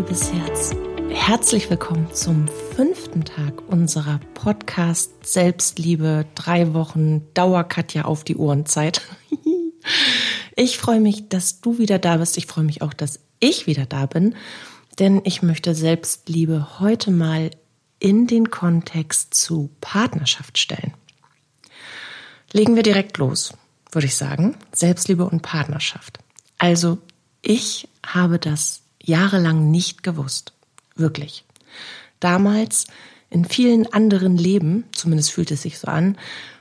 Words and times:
liebes 0.00 0.32
Herz. 0.32 0.74
Herzlich 1.10 1.68
willkommen 1.68 2.10
zum 2.14 2.48
fünften 2.48 3.22
Tag 3.22 3.68
unserer 3.68 4.18
Podcast 4.32 5.26
Selbstliebe. 5.26 6.24
Drei 6.34 6.72
Wochen 6.72 7.26
Dauerkatja 7.34 8.06
auf 8.06 8.24
die 8.24 8.36
Ohrenzeit. 8.36 9.02
Ich 10.56 10.78
freue 10.78 11.00
mich, 11.00 11.28
dass 11.28 11.60
du 11.60 11.78
wieder 11.78 11.98
da 11.98 12.16
bist. 12.16 12.38
Ich 12.38 12.46
freue 12.46 12.64
mich 12.64 12.80
auch, 12.82 12.94
dass 12.94 13.20
ich 13.40 13.66
wieder 13.66 13.86
da 13.86 14.06
bin, 14.06 14.34
denn 14.98 15.20
ich 15.24 15.42
möchte 15.42 15.74
Selbstliebe 15.74 16.80
heute 16.80 17.10
mal 17.10 17.50
in 17.98 18.26
den 18.26 18.50
Kontext 18.50 19.34
zu 19.34 19.70
Partnerschaft 19.80 20.58
stellen. 20.58 20.94
Legen 22.52 22.74
wir 22.74 22.82
direkt 22.82 23.18
los, 23.18 23.54
würde 23.92 24.06
ich 24.06 24.16
sagen. 24.16 24.56
Selbstliebe 24.72 25.24
und 25.24 25.42
Partnerschaft. 25.42 26.18
Also, 26.58 26.98
ich 27.42 27.88
habe 28.04 28.38
das 28.38 28.82
jahrelang 29.02 29.70
nicht 29.70 30.02
gewusst. 30.02 30.52
Wirklich. 30.96 31.44
Damals, 32.20 32.86
in 33.30 33.44
vielen 33.44 33.92
anderen 33.92 34.36
Leben, 34.36 34.84
zumindest 34.92 35.32
fühlt 35.32 35.50
es 35.50 35.62
sich 35.62 35.78
so 35.78 35.88
an, 35.88 36.18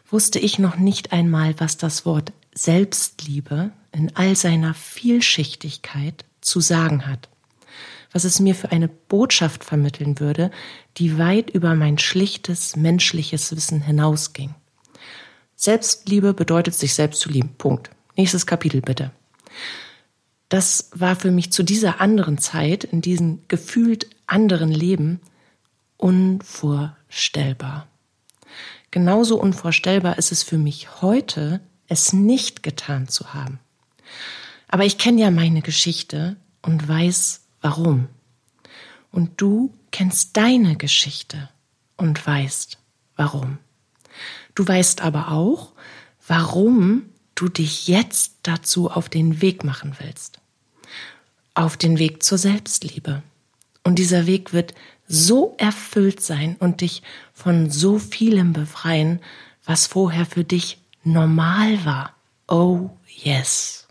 wusste 0.10 0.40
ich 0.40 0.60
noch 0.60 0.78
nicht 0.78 1.12
einmal, 1.12 1.60
was 1.60 1.78
das 1.78 2.06
Wort 2.06 2.32
Selbstliebe 2.54 3.72
in 3.92 4.16
all 4.16 4.36
seiner 4.36 4.74
Vielschichtigkeit 4.74 6.26
zu 6.42 6.60
sagen 6.60 7.06
hat. 7.06 7.30
Was 8.12 8.24
es 8.24 8.40
mir 8.40 8.56
für 8.56 8.72
eine 8.72 8.88
Botschaft 8.88 9.64
vermitteln 9.64 10.20
würde, 10.20 10.50
die 10.98 11.18
weit 11.20 11.52
über 11.52 11.76
mein 11.76 12.00
schlichtes 12.00 12.76
menschliches 12.76 13.56
Wissen 13.56 13.82
hinausging. 13.82 14.56
Selbstliebe 15.56 16.34
bedeutet, 16.34 16.74
sich 16.74 16.94
selbst 16.94 17.20
zu 17.20 17.30
lieben. 17.30 17.54
Punkt. 17.58 17.92
Nächstes 18.16 18.46
Kapitel 18.48 18.82
bitte. 18.82 19.12
Das 20.50 20.90
war 20.94 21.16
für 21.16 21.32
mich 21.32 21.52
zu 21.52 21.64
dieser 21.64 22.02
anderen 22.02 22.40
Zeit, 22.40 22.84
in 22.84 23.02
diesem 23.02 23.48
gefühlt 23.48 24.10
anderen 24.26 24.72
Leben, 24.72 25.22
unvorstellbar. 25.98 27.88
Genauso 28.92 29.40
unvorstellbar 29.40 30.18
ist 30.18 30.32
es 30.32 30.42
für 30.42 30.58
mich 30.58 31.02
heute, 31.02 31.62
es 31.88 32.14
nicht 32.14 32.64
getan 32.64 33.08
zu 33.08 33.34
haben. 33.34 33.60
Aber 34.68 34.86
ich 34.86 34.98
kenne 34.98 35.22
ja 35.22 35.32
meine 35.32 35.62
Geschichte 35.62 36.36
und 36.62 36.88
weiß 36.88 37.42
warum. 37.62 38.08
Und 39.12 39.42
du 39.42 39.74
kennst 39.92 40.38
deine 40.38 40.76
Geschichte 40.76 41.50
und 41.98 42.26
weißt 42.26 42.78
warum. 43.16 43.58
Du 44.56 44.68
weißt 44.68 45.02
aber 45.02 45.32
auch, 45.32 45.74
warum 46.28 47.10
du 47.40 47.48
dich 47.48 47.88
jetzt 47.88 48.34
dazu 48.44 48.92
auf 48.92 49.08
den 49.08 49.42
Weg 49.42 49.64
machen 49.64 49.96
willst. 50.00 50.40
Auf 51.54 51.78
den 51.78 51.98
Weg 51.98 52.22
zur 52.24 52.38
Selbstliebe. 52.38 53.24
Und 53.84 53.96
dieser 53.96 54.28
Weg 54.28 54.52
wird 54.54 54.74
so 55.08 55.56
erfüllt 55.58 56.22
sein 56.22 56.58
und 56.60 56.82
dich 56.82 57.02
von 57.34 57.70
so 57.70 57.98
vielem 57.98 58.54
befreien, 58.54 59.22
was 59.64 59.88
vorher 59.88 60.26
für 60.26 60.44
dich 60.44 60.80
normal 61.04 61.86
war. 61.86 62.16
Oh 62.48 62.90
yes. 63.08 63.88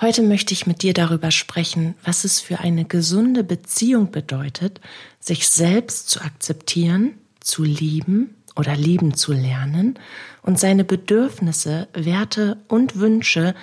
Heute 0.00 0.22
möchte 0.22 0.52
ich 0.54 0.66
mit 0.66 0.82
dir 0.82 0.92
darüber 0.92 1.30
sprechen, 1.30 1.94
was 2.04 2.24
es 2.24 2.38
für 2.40 2.60
eine 2.60 2.84
gesunde 2.84 3.42
Beziehung 3.42 4.12
bedeutet, 4.12 4.80
sich 5.18 5.48
selbst 5.48 6.10
zu 6.10 6.20
akzeptieren, 6.20 7.18
zu 7.40 7.64
lieben 7.64 8.34
oder 8.58 8.76
lieben 8.76 9.14
zu 9.14 9.32
lernen 9.32 9.98
und 10.42 10.58
seine 10.58 10.84
Bedürfnisse, 10.84 11.88
Werte 11.94 12.58
und 12.66 12.96
Wünsche, 12.96 13.54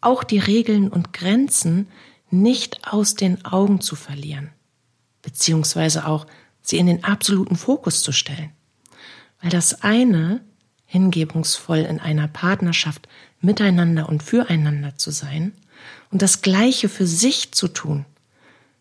auch 0.00 0.22
die 0.22 0.38
Regeln 0.38 0.88
und 0.88 1.12
Grenzen 1.12 1.88
nicht 2.30 2.86
aus 2.86 3.16
den 3.16 3.44
Augen 3.44 3.80
zu 3.80 3.96
verlieren, 3.96 4.50
beziehungsweise 5.22 6.06
auch 6.06 6.26
sie 6.62 6.78
in 6.78 6.86
den 6.86 7.02
absoluten 7.02 7.56
Fokus 7.56 8.02
zu 8.02 8.12
stellen. 8.12 8.52
Weil 9.42 9.50
das 9.50 9.82
eine 9.82 10.40
hingebungsvoll 10.86 11.78
in 11.78 11.98
einer 11.98 12.28
Partnerschaft 12.28 13.08
miteinander 13.40 14.08
und 14.08 14.22
füreinander 14.22 14.96
zu 14.96 15.10
sein 15.10 15.52
und 16.12 16.22
das 16.22 16.40
Gleiche 16.40 16.88
für 16.88 17.06
sich 17.06 17.50
zu 17.50 17.66
tun, 17.66 18.04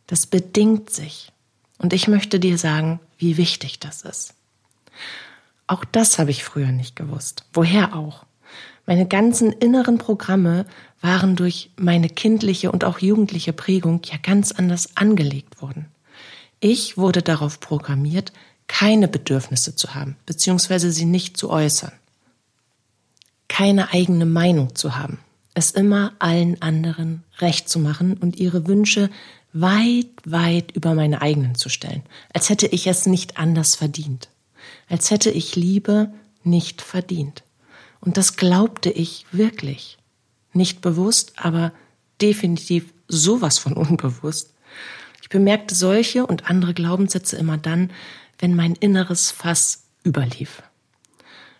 das 0.05 0.27
bedingt 0.27 0.91
sich. 0.91 1.31
Und 1.79 1.91
ich 1.91 2.07
möchte 2.07 2.39
dir 2.39 2.59
sagen, 2.59 2.99
wie 3.17 3.37
wichtig 3.37 3.79
das 3.79 4.03
ist. 4.03 4.35
Auch 5.67 5.83
das 5.85 6.19
habe 6.19 6.31
ich 6.31 6.43
früher 6.43 6.71
nicht 6.71 6.95
gewusst. 6.95 7.45
Woher 7.53 7.95
auch? 7.95 8.25
Meine 8.85 9.07
ganzen 9.07 9.51
inneren 9.51 9.97
Programme 9.97 10.65
waren 11.01 11.35
durch 11.35 11.71
meine 11.75 12.09
kindliche 12.09 12.71
und 12.71 12.83
auch 12.83 12.99
jugendliche 12.99 13.53
Prägung 13.53 14.01
ja 14.05 14.17
ganz 14.21 14.51
anders 14.51 14.95
angelegt 14.95 15.61
worden. 15.61 15.87
Ich 16.59 16.97
wurde 16.97 17.21
darauf 17.21 17.59
programmiert, 17.59 18.31
keine 18.67 19.07
Bedürfnisse 19.07 19.75
zu 19.75 19.93
haben, 19.95 20.15
beziehungsweise 20.25 20.91
sie 20.91 21.05
nicht 21.05 21.37
zu 21.37 21.49
äußern. 21.49 21.91
Keine 23.47 23.91
eigene 23.93 24.25
Meinung 24.25 24.75
zu 24.75 24.97
haben, 24.97 25.19
es 25.53 25.71
immer 25.71 26.13
allen 26.19 26.61
anderen 26.61 27.23
recht 27.39 27.69
zu 27.69 27.79
machen 27.79 28.17
und 28.17 28.37
ihre 28.37 28.67
Wünsche 28.67 29.09
weit, 29.53 30.07
weit 30.25 30.71
über 30.71 30.93
meine 30.95 31.21
eigenen 31.21 31.55
zu 31.55 31.69
stellen, 31.69 32.03
als 32.33 32.49
hätte 32.49 32.67
ich 32.67 32.87
es 32.87 33.05
nicht 33.05 33.37
anders 33.37 33.75
verdient, 33.75 34.29
als 34.89 35.11
hätte 35.11 35.31
ich 35.31 35.55
Liebe 35.55 36.13
nicht 36.43 36.81
verdient. 36.81 37.43
Und 38.01 38.17
das 38.17 38.37
glaubte 38.37 38.89
ich 38.89 39.25
wirklich. 39.31 39.97
Nicht 40.53 40.81
bewusst, 40.81 41.33
aber 41.37 41.71
definitiv 42.21 42.93
sowas 43.07 43.57
von 43.57 43.73
unbewusst. 43.77 44.53
Ich 45.21 45.29
bemerkte 45.29 45.73
solche 45.73 46.25
und 46.25 46.49
andere 46.49 46.73
Glaubenssätze 46.73 47.35
immer 47.35 47.57
dann, 47.57 47.91
wenn 48.37 48.55
mein 48.55 48.75
inneres 48.75 49.31
Fass 49.31 49.83
überlief. 50.05 50.61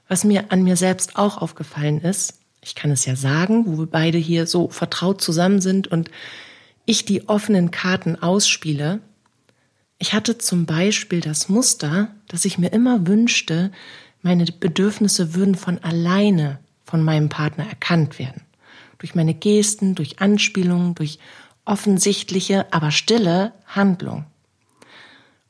Was 0.07 0.23
mir 0.23 0.51
an 0.51 0.63
mir 0.63 0.75
selbst 0.75 1.15
auch 1.15 1.39
aufgefallen 1.39 1.99
ist, 2.01 2.35
ich 2.61 2.75
kann 2.75 2.91
es 2.91 3.05
ja 3.05 3.15
sagen, 3.15 3.65
wo 3.65 3.77
wir 3.79 3.85
beide 3.87 4.17
hier 4.17 4.47
so 4.47 4.69
vertraut 4.69 5.21
zusammen 5.21 5.61
sind 5.61 5.87
und 5.87 6.09
ich 6.85 7.05
die 7.05 7.27
offenen 7.27 7.71
Karten 7.71 8.15
ausspiele. 8.15 9.01
Ich 9.97 10.13
hatte 10.13 10.38
zum 10.38 10.66
Beispiel 10.66 11.22
das 11.22 11.50
Muster, 11.50 12.09
dass 12.28 12.45
ich 12.45 12.57
mir 12.57 12.72
immer 12.73 13.07
wünschte, 13.07 13.72
meine 14.22 14.45
Bedürfnisse 14.45 15.33
würden 15.35 15.56
von 15.56 15.79
alleine 15.83 16.59
von 16.83 17.03
meinem 17.03 17.29
Partner 17.29 17.67
erkannt 17.67 18.19
werden. 18.19 18.41
Durch 18.97 19.16
meine 19.16 19.34
Gesten, 19.34 19.95
durch 19.95 20.19
Anspielungen, 20.19 20.95
durch 20.95 21.19
offensichtliche, 21.63 22.72
aber 22.73 22.91
stille 22.91 23.53
Handlung. 23.67 24.25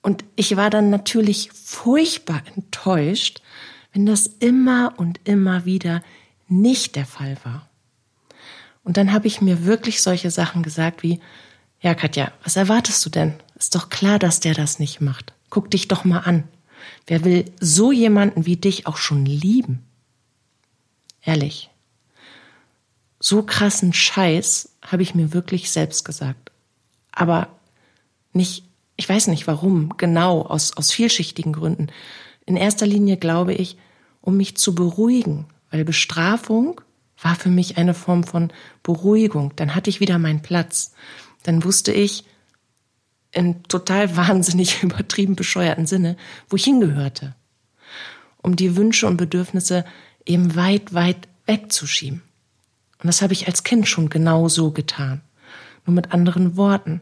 Und 0.02 0.24
ich 0.36 0.56
war 0.56 0.70
dann 0.70 0.90
natürlich 0.90 1.52
furchtbar 1.52 2.44
enttäuscht, 2.56 3.42
wenn 3.94 4.06
das 4.06 4.28
immer 4.28 4.94
und 4.98 5.20
immer 5.24 5.66
wieder 5.66 6.04
nicht 6.48 6.96
der 6.96 7.06
Fall 7.06 7.38
war. 7.44 7.68
Und 8.84 8.98
dann 8.98 9.12
habe 9.12 9.28
ich 9.28 9.42
mir 9.42 9.66
wirklich 9.66 10.02
solche 10.02 10.30
Sachen 10.30 10.62
gesagt 10.62 11.02
wie, 11.02 11.20
ja 11.82 11.96
Katja, 11.96 12.32
was 12.44 12.56
erwartest 12.56 13.04
du 13.06 13.10
denn? 13.10 13.34
Ist 13.58 13.76
doch 13.76 13.90
klar, 13.90 14.20
dass 14.20 14.40
der 14.40 14.54
das 14.54 14.80
nicht 14.80 15.02
macht. 15.02 15.34
Guck 15.50 15.72
dich 15.72 15.88
doch 15.88 16.04
mal 16.06 16.20
an. 16.20 16.44
Wer 17.08 17.24
will 17.24 17.52
so 17.60 17.92
jemanden 17.92 18.46
wie 18.46 18.58
dich 18.58 18.88
auch 18.88 18.98
schon 18.98 19.26
lieben? 19.26 19.84
Ehrlich. 21.24 21.70
So 23.20 23.44
krassen 23.44 23.94
Scheiß 23.94 24.76
habe 24.82 25.04
ich 25.04 25.16
mir 25.16 25.34
wirklich 25.34 25.72
selbst 25.72 26.04
gesagt. 26.06 26.52
Aber 27.12 27.48
nicht 28.34 28.66
ich 28.98 29.08
weiß 29.08 29.28
nicht 29.28 29.48
warum, 29.48 29.94
genau, 29.98 30.42
aus, 30.42 30.76
aus 30.78 30.92
vielschichtigen 30.92 31.54
Gründen. 31.54 31.88
In 32.46 32.56
erster 32.56 32.86
Linie 32.86 33.18
glaube 33.18 33.54
ich, 33.54 33.78
um 34.22 34.38
mich 34.38 34.58
zu 34.58 34.74
beruhigen, 34.74 35.46
weil 35.72 35.84
Bestrafung 35.84 36.82
war 37.22 37.36
für 37.36 37.50
mich 37.50 37.78
eine 37.78 37.94
Form 37.94 38.24
von 38.24 38.52
Beruhigung. 38.84 39.54
Dann 39.56 39.76
hatte 39.76 39.90
ich 39.90 40.00
wieder 40.00 40.20
meinen 40.20 40.42
Platz. 40.42 40.94
Dann 41.44 41.64
wusste 41.64 41.92
ich 41.92 42.26
in 43.36 43.64
total 43.64 44.16
wahnsinnig 44.16 44.82
übertrieben 44.84 45.36
bescheuerten 45.36 45.86
Sinne, 45.86 46.18
wo 46.50 46.56
ich 46.56 46.64
hingehörte. 46.64 47.36
Um 48.42 48.56
die 48.56 48.76
Wünsche 48.76 49.08
und 49.08 49.18
Bedürfnisse 49.18 49.86
eben 50.26 50.56
weit, 50.56 50.94
weit 50.94 51.28
wegzuschieben. 51.46 52.22
Und 53.02 53.08
das 53.08 53.22
habe 53.22 53.34
ich 53.34 53.48
als 53.48 53.64
Kind 53.64 53.88
schon 53.88 54.10
genau 54.10 54.48
so 54.48 54.72
getan. 54.72 55.22
Nur 55.86 55.94
mit 55.94 56.14
anderen 56.14 56.58
Worten. 56.58 57.02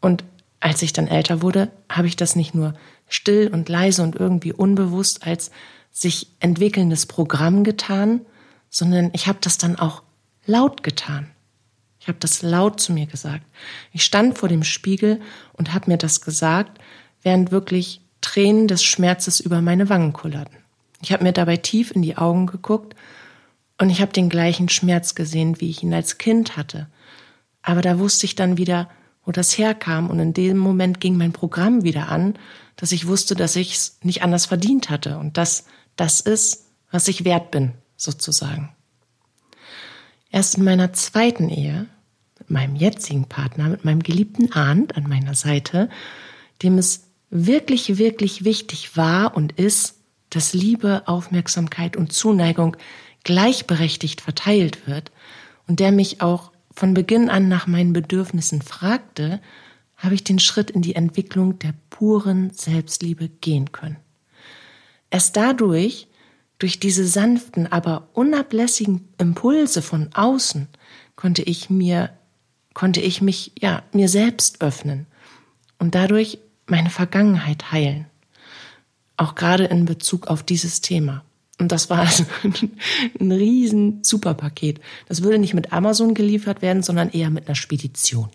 Und 0.00 0.24
als 0.60 0.82
ich 0.82 0.92
dann 0.92 1.08
älter 1.08 1.42
wurde, 1.42 1.70
habe 1.88 2.08
ich 2.08 2.16
das 2.16 2.36
nicht 2.36 2.54
nur 2.54 2.74
still 3.08 3.48
und 3.52 3.68
leise 3.68 4.02
und 4.02 4.16
irgendwie 4.16 4.52
unbewusst 4.52 5.26
als 5.26 5.50
sich 5.92 6.28
entwickelndes 6.40 7.06
Programm 7.06 7.62
getan, 7.64 8.22
sondern 8.70 9.10
ich 9.12 9.26
habe 9.26 9.38
das 9.42 9.58
dann 9.58 9.78
auch 9.78 10.02
laut 10.46 10.82
getan. 10.82 11.30
Ich 12.04 12.08
habe 12.08 12.18
das 12.18 12.42
laut 12.42 12.80
zu 12.80 12.92
mir 12.92 13.06
gesagt. 13.06 13.46
Ich 13.90 14.04
stand 14.04 14.36
vor 14.36 14.50
dem 14.50 14.62
Spiegel 14.62 15.22
und 15.54 15.72
habe 15.72 15.90
mir 15.90 15.96
das 15.96 16.20
gesagt, 16.20 16.78
während 17.22 17.50
wirklich 17.50 18.02
Tränen 18.20 18.68
des 18.68 18.84
Schmerzes 18.84 19.40
über 19.40 19.62
meine 19.62 19.88
Wangen 19.88 20.12
kullerten. 20.12 20.58
Ich 21.00 21.12
habe 21.12 21.24
mir 21.24 21.32
dabei 21.32 21.56
tief 21.56 21.92
in 21.92 22.02
die 22.02 22.18
Augen 22.18 22.44
geguckt 22.44 22.94
und 23.80 23.88
ich 23.88 24.02
habe 24.02 24.12
den 24.12 24.28
gleichen 24.28 24.68
Schmerz 24.68 25.14
gesehen, 25.14 25.62
wie 25.62 25.70
ich 25.70 25.82
ihn 25.82 25.94
als 25.94 26.18
Kind 26.18 26.58
hatte. 26.58 26.88
Aber 27.62 27.80
da 27.80 27.98
wusste 27.98 28.26
ich 28.26 28.34
dann 28.34 28.58
wieder, 28.58 28.90
wo 29.24 29.32
das 29.32 29.56
herkam. 29.56 30.10
Und 30.10 30.20
in 30.20 30.34
dem 30.34 30.58
Moment 30.58 31.00
ging 31.00 31.16
mein 31.16 31.32
Programm 31.32 31.84
wieder 31.84 32.10
an, 32.10 32.38
dass 32.76 32.92
ich 32.92 33.06
wusste, 33.06 33.34
dass 33.34 33.56
ich 33.56 33.76
es 33.76 33.98
nicht 34.02 34.22
anders 34.22 34.44
verdient 34.44 34.90
hatte 34.90 35.16
und 35.16 35.38
dass 35.38 35.64
das 35.96 36.20
ist, 36.20 36.66
was 36.90 37.08
ich 37.08 37.24
wert 37.24 37.50
bin, 37.50 37.72
sozusagen. 37.96 38.74
Erst 40.30 40.58
in 40.58 40.64
meiner 40.64 40.92
zweiten 40.92 41.48
Ehe, 41.48 41.86
meinem 42.50 42.76
jetzigen 42.76 43.26
Partner, 43.26 43.68
mit 43.68 43.84
meinem 43.84 44.02
geliebten 44.02 44.52
Arndt 44.52 44.96
an 44.96 45.08
meiner 45.08 45.34
Seite, 45.34 45.88
dem 46.62 46.78
es 46.78 47.08
wirklich, 47.30 47.98
wirklich 47.98 48.44
wichtig 48.44 48.96
war 48.96 49.36
und 49.36 49.52
ist, 49.52 50.00
dass 50.30 50.54
Liebe, 50.54 51.02
Aufmerksamkeit 51.06 51.96
und 51.96 52.12
Zuneigung 52.12 52.76
gleichberechtigt 53.24 54.20
verteilt 54.20 54.86
wird 54.86 55.10
und 55.66 55.80
der 55.80 55.92
mich 55.92 56.20
auch 56.20 56.52
von 56.72 56.94
Beginn 56.94 57.30
an 57.30 57.48
nach 57.48 57.66
meinen 57.66 57.92
Bedürfnissen 57.92 58.62
fragte, 58.62 59.40
habe 59.96 60.14
ich 60.14 60.24
den 60.24 60.38
Schritt 60.38 60.70
in 60.70 60.82
die 60.82 60.96
Entwicklung 60.96 61.58
der 61.58 61.74
puren 61.90 62.50
Selbstliebe 62.50 63.28
gehen 63.28 63.72
können. 63.72 63.96
Erst 65.10 65.36
dadurch, 65.36 66.08
durch 66.58 66.80
diese 66.80 67.06
sanften, 67.06 67.70
aber 67.70 68.08
unablässigen 68.12 69.08
Impulse 69.18 69.82
von 69.82 70.10
außen, 70.14 70.68
konnte 71.16 71.42
ich 71.42 71.70
mir, 71.70 72.10
konnte 72.74 73.00
ich 73.00 73.22
mich, 73.22 73.52
ja, 73.58 73.82
mir 73.92 74.08
selbst 74.08 74.60
öffnen 74.60 75.06
und 75.78 75.94
dadurch 75.94 76.38
meine 76.66 76.90
Vergangenheit 76.90 77.72
heilen. 77.72 78.06
Auch 79.16 79.34
gerade 79.34 79.64
in 79.64 79.84
Bezug 79.84 80.26
auf 80.26 80.42
dieses 80.42 80.80
Thema. 80.80 81.24
Und 81.58 81.70
das 81.70 81.88
war 81.88 82.00
also 82.00 82.24
ein 83.20 83.32
riesen 83.32 84.02
Superpaket. 84.02 84.80
Das 85.06 85.22
würde 85.22 85.38
nicht 85.38 85.54
mit 85.54 85.72
Amazon 85.72 86.14
geliefert 86.14 86.62
werden, 86.62 86.82
sondern 86.82 87.10
eher 87.10 87.30
mit 87.30 87.46
einer 87.46 87.54
Spedition. 87.54 88.28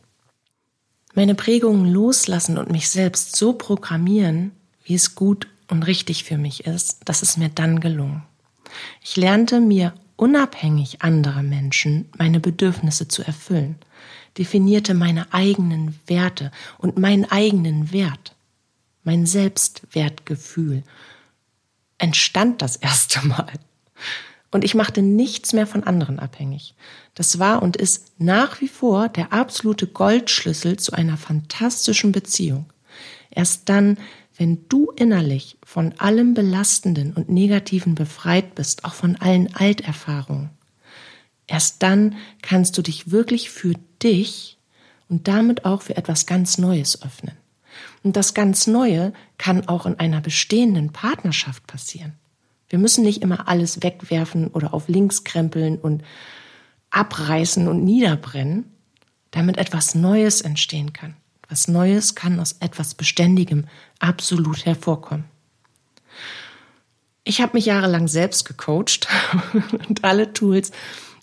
Meine 1.14 1.36
Prägungen 1.36 1.92
loslassen 1.92 2.58
und 2.58 2.72
mich 2.72 2.90
selbst 2.90 3.36
so 3.36 3.54
programmieren, 3.54 4.52
wie 4.84 4.96
es 4.96 5.16
gut 5.16 5.48
und 5.68 5.84
richtig 5.84 6.24
für 6.24 6.38
mich 6.38 6.66
ist, 6.66 7.02
das 7.06 7.22
ist 7.22 7.38
mir 7.38 7.50
dann 7.50 7.80
gelungen. 7.80 8.24
Ich 9.04 9.18
lernte 9.18 9.60
mir 9.60 9.94
unabhängig 10.16 11.02
anderer 11.02 11.44
Menschen 11.44 12.10
meine 12.18 12.40
Bedürfnisse 12.40 13.08
zu 13.08 13.24
erfüllen, 13.24 13.76
definierte 14.40 14.94
meine 14.94 15.32
eigenen 15.34 16.00
Werte 16.08 16.52
und 16.78 16.98
meinen 16.98 17.26
eigenen 17.26 17.92
Wert, 17.92 18.36
mein 19.04 19.26
Selbstwertgefühl 19.26 20.84
entstand 21.98 22.62
das 22.62 22.78
erste 22.78 23.28
Mal. 23.28 23.52
Und 24.52 24.64
ich 24.64 24.74
machte 24.74 25.02
nichts 25.02 25.54
mehr 25.54 25.68
von 25.68 25.84
anderen 25.84 26.18
abhängig. 26.18 26.74
Das 27.14 27.38
war 27.38 27.62
und 27.62 27.76
ist 27.76 28.14
nach 28.18 28.62
wie 28.62 28.68
vor 28.68 29.10
der 29.10 29.32
absolute 29.34 29.86
Goldschlüssel 29.86 30.78
zu 30.78 30.94
einer 30.94 31.18
fantastischen 31.18 32.12
Beziehung. 32.12 32.66
Erst 33.30 33.70
dann, 33.70 33.98
wenn 34.38 34.68
du 34.70 34.90
innerlich 34.96 35.58
von 35.64 35.94
allem 36.00 36.34
Belastenden 36.34 37.14
und 37.14 37.30
Negativen 37.30 37.94
befreit 37.94 38.56
bist, 38.56 38.86
auch 38.86 38.94
von 38.94 39.18
allen 39.18 39.54
Alterfahrungen, 39.54 40.50
erst 41.46 41.84
dann 41.84 42.16
kannst 42.42 42.78
du 42.78 42.82
dich 42.82 43.12
wirklich 43.12 43.50
für 43.50 43.74
dich 44.04 44.58
und 45.10 45.28
damit 45.28 45.66
auch 45.66 45.82
für 45.82 45.98
etwas 45.98 46.26
ganz 46.26 46.58
Neues 46.58 47.02
öffnen. 47.04 47.36
Und 48.04 48.16
das 48.16 48.34
ganz 48.34 48.68
Neue 48.68 49.14
kann 49.38 49.68
auch 49.68 49.86
in 49.86 50.00
einer 50.00 50.22
bestehenden 50.22 50.92
Partnerschaft 50.92 51.68
passieren. 51.68 52.14
Wir 52.70 52.80
müssen 52.80 53.04
nicht 53.04 53.22
immer 53.22 53.48
alles 53.48 53.82
wegwerfen 53.82 54.48
oder 54.48 54.74
auf 54.74 54.88
links 54.88 55.24
krempeln 55.24 55.78
und 55.78 56.04
abreißen 56.92 57.68
und 57.68 57.84
niederbrennen, 57.84 58.66
damit 59.32 59.58
etwas 59.58 59.96
Neues 59.96 60.42
entstehen 60.42 60.94
kann. 60.94 61.16
Was 61.48 61.68
Neues 61.68 62.16
kann 62.16 62.40
aus 62.40 62.58
etwas 62.60 62.94
Beständigem 62.94 63.66
absolut 64.00 64.66
hervorkommen. 64.66 65.26
Ich 67.24 67.42
habe 67.42 67.54
mich 67.54 67.66
jahrelang 67.66 68.08
selbst 68.08 68.46
gecoacht 68.46 69.08
und 69.88 70.04
alle 70.04 70.34
Tools 70.34 70.72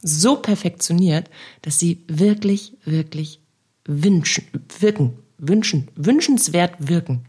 so 0.02 0.36
perfektioniert, 0.36 1.30
dass 1.62 1.78
sie 1.78 2.04
wirklich, 2.08 2.74
wirklich 2.84 3.40
wünschen, 3.84 4.46
wirken, 4.78 5.18
wünschen, 5.38 5.88
wünschenswert 5.94 6.74
wirken. 6.78 7.26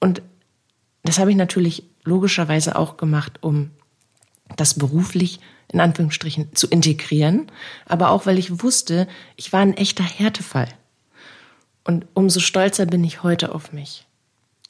Und 0.00 0.22
das 1.02 1.18
habe 1.18 1.30
ich 1.30 1.36
natürlich 1.36 1.84
logischerweise 2.04 2.76
auch 2.76 2.96
gemacht, 2.96 3.42
um 3.42 3.70
das 4.56 4.74
beruflich 4.74 5.40
in 5.70 5.80
Anführungsstrichen 5.80 6.54
zu 6.54 6.66
integrieren, 6.66 7.50
aber 7.84 8.10
auch 8.10 8.26
weil 8.26 8.38
ich 8.38 8.62
wusste, 8.62 9.06
ich 9.36 9.52
war 9.52 9.60
ein 9.60 9.76
echter 9.76 10.04
Härtefall. 10.04 10.68
Und 11.84 12.06
umso 12.14 12.40
stolzer 12.40 12.86
bin 12.86 13.04
ich 13.04 13.22
heute 13.22 13.54
auf 13.54 13.72
mich. 13.72 14.06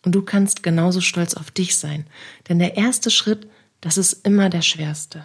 Und 0.05 0.15
du 0.15 0.23
kannst 0.23 0.63
genauso 0.63 1.01
stolz 1.01 1.35
auf 1.35 1.51
dich 1.51 1.77
sein, 1.77 2.07
denn 2.49 2.59
der 2.59 2.77
erste 2.77 3.11
Schritt, 3.11 3.47
das 3.81 3.97
ist 3.97 4.25
immer 4.27 4.49
der 4.49 4.63
schwerste, 4.63 5.25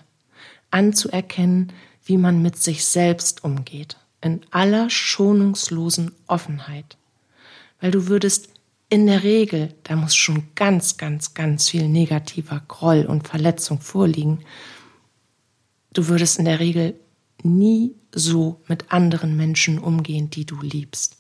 anzuerkennen, 0.72 1.72
wie 2.06 2.18
man 2.18 2.42
mit 2.42 2.58
sich 2.58 2.86
selbst 2.86 3.44
umgeht, 3.44 3.98
in 4.22 4.42
aller 4.52 4.90
schonungslosen 4.90 6.12
Offenheit 6.28 6.98
weil 7.84 7.92
du 7.92 8.08
würdest 8.08 8.48
in 8.88 9.08
der 9.08 9.24
Regel, 9.24 9.76
da 9.84 9.98
muss 9.98 10.16
schon 10.16 10.48
ganz, 10.56 10.96
ganz, 10.96 11.34
ganz 11.34 11.70
viel 11.70 11.90
negativer 11.90 12.64
Groll 12.70 13.04
und 13.04 13.28
Verletzung 13.28 13.82
vorliegen, 13.82 14.46
du 15.92 16.08
würdest 16.08 16.40
in 16.40 16.46
der 16.46 16.62
Regel 16.62 16.98
nie 17.44 17.94
so 18.16 18.62
mit 18.70 18.94
anderen 18.94 19.36
Menschen 19.36 19.80
umgehen, 19.80 20.30
die 20.30 20.46
du 20.46 20.62
liebst. 20.62 21.18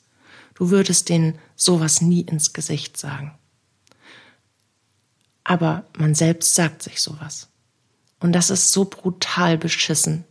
Du 0.53 0.69
würdest 0.69 1.09
denen 1.09 1.37
sowas 1.57 1.99
nie 1.99 2.21
ins 2.21 2.53
Gesicht 2.53 2.95
sagen. 2.95 3.33
Aber 5.43 5.83
man 5.97 6.15
selbst 6.15 6.55
sagt 6.55 6.81
sich 6.81 7.01
sowas. 7.01 7.49
Und 8.21 8.31
das 8.31 8.49
ist 8.49 8.71
so 8.71 8.85
brutal 8.85 9.57
beschissen, 9.57 10.23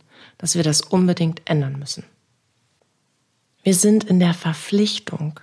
dass 0.43 0.55
wir 0.55 0.63
das 0.63 0.81
unbedingt 0.81 1.41
ändern 1.45 1.79
müssen. 1.79 2.03
Wir 3.63 3.73
sind 3.73 4.03
in 4.03 4.19
der 4.19 4.33
Verpflichtung, 4.33 5.39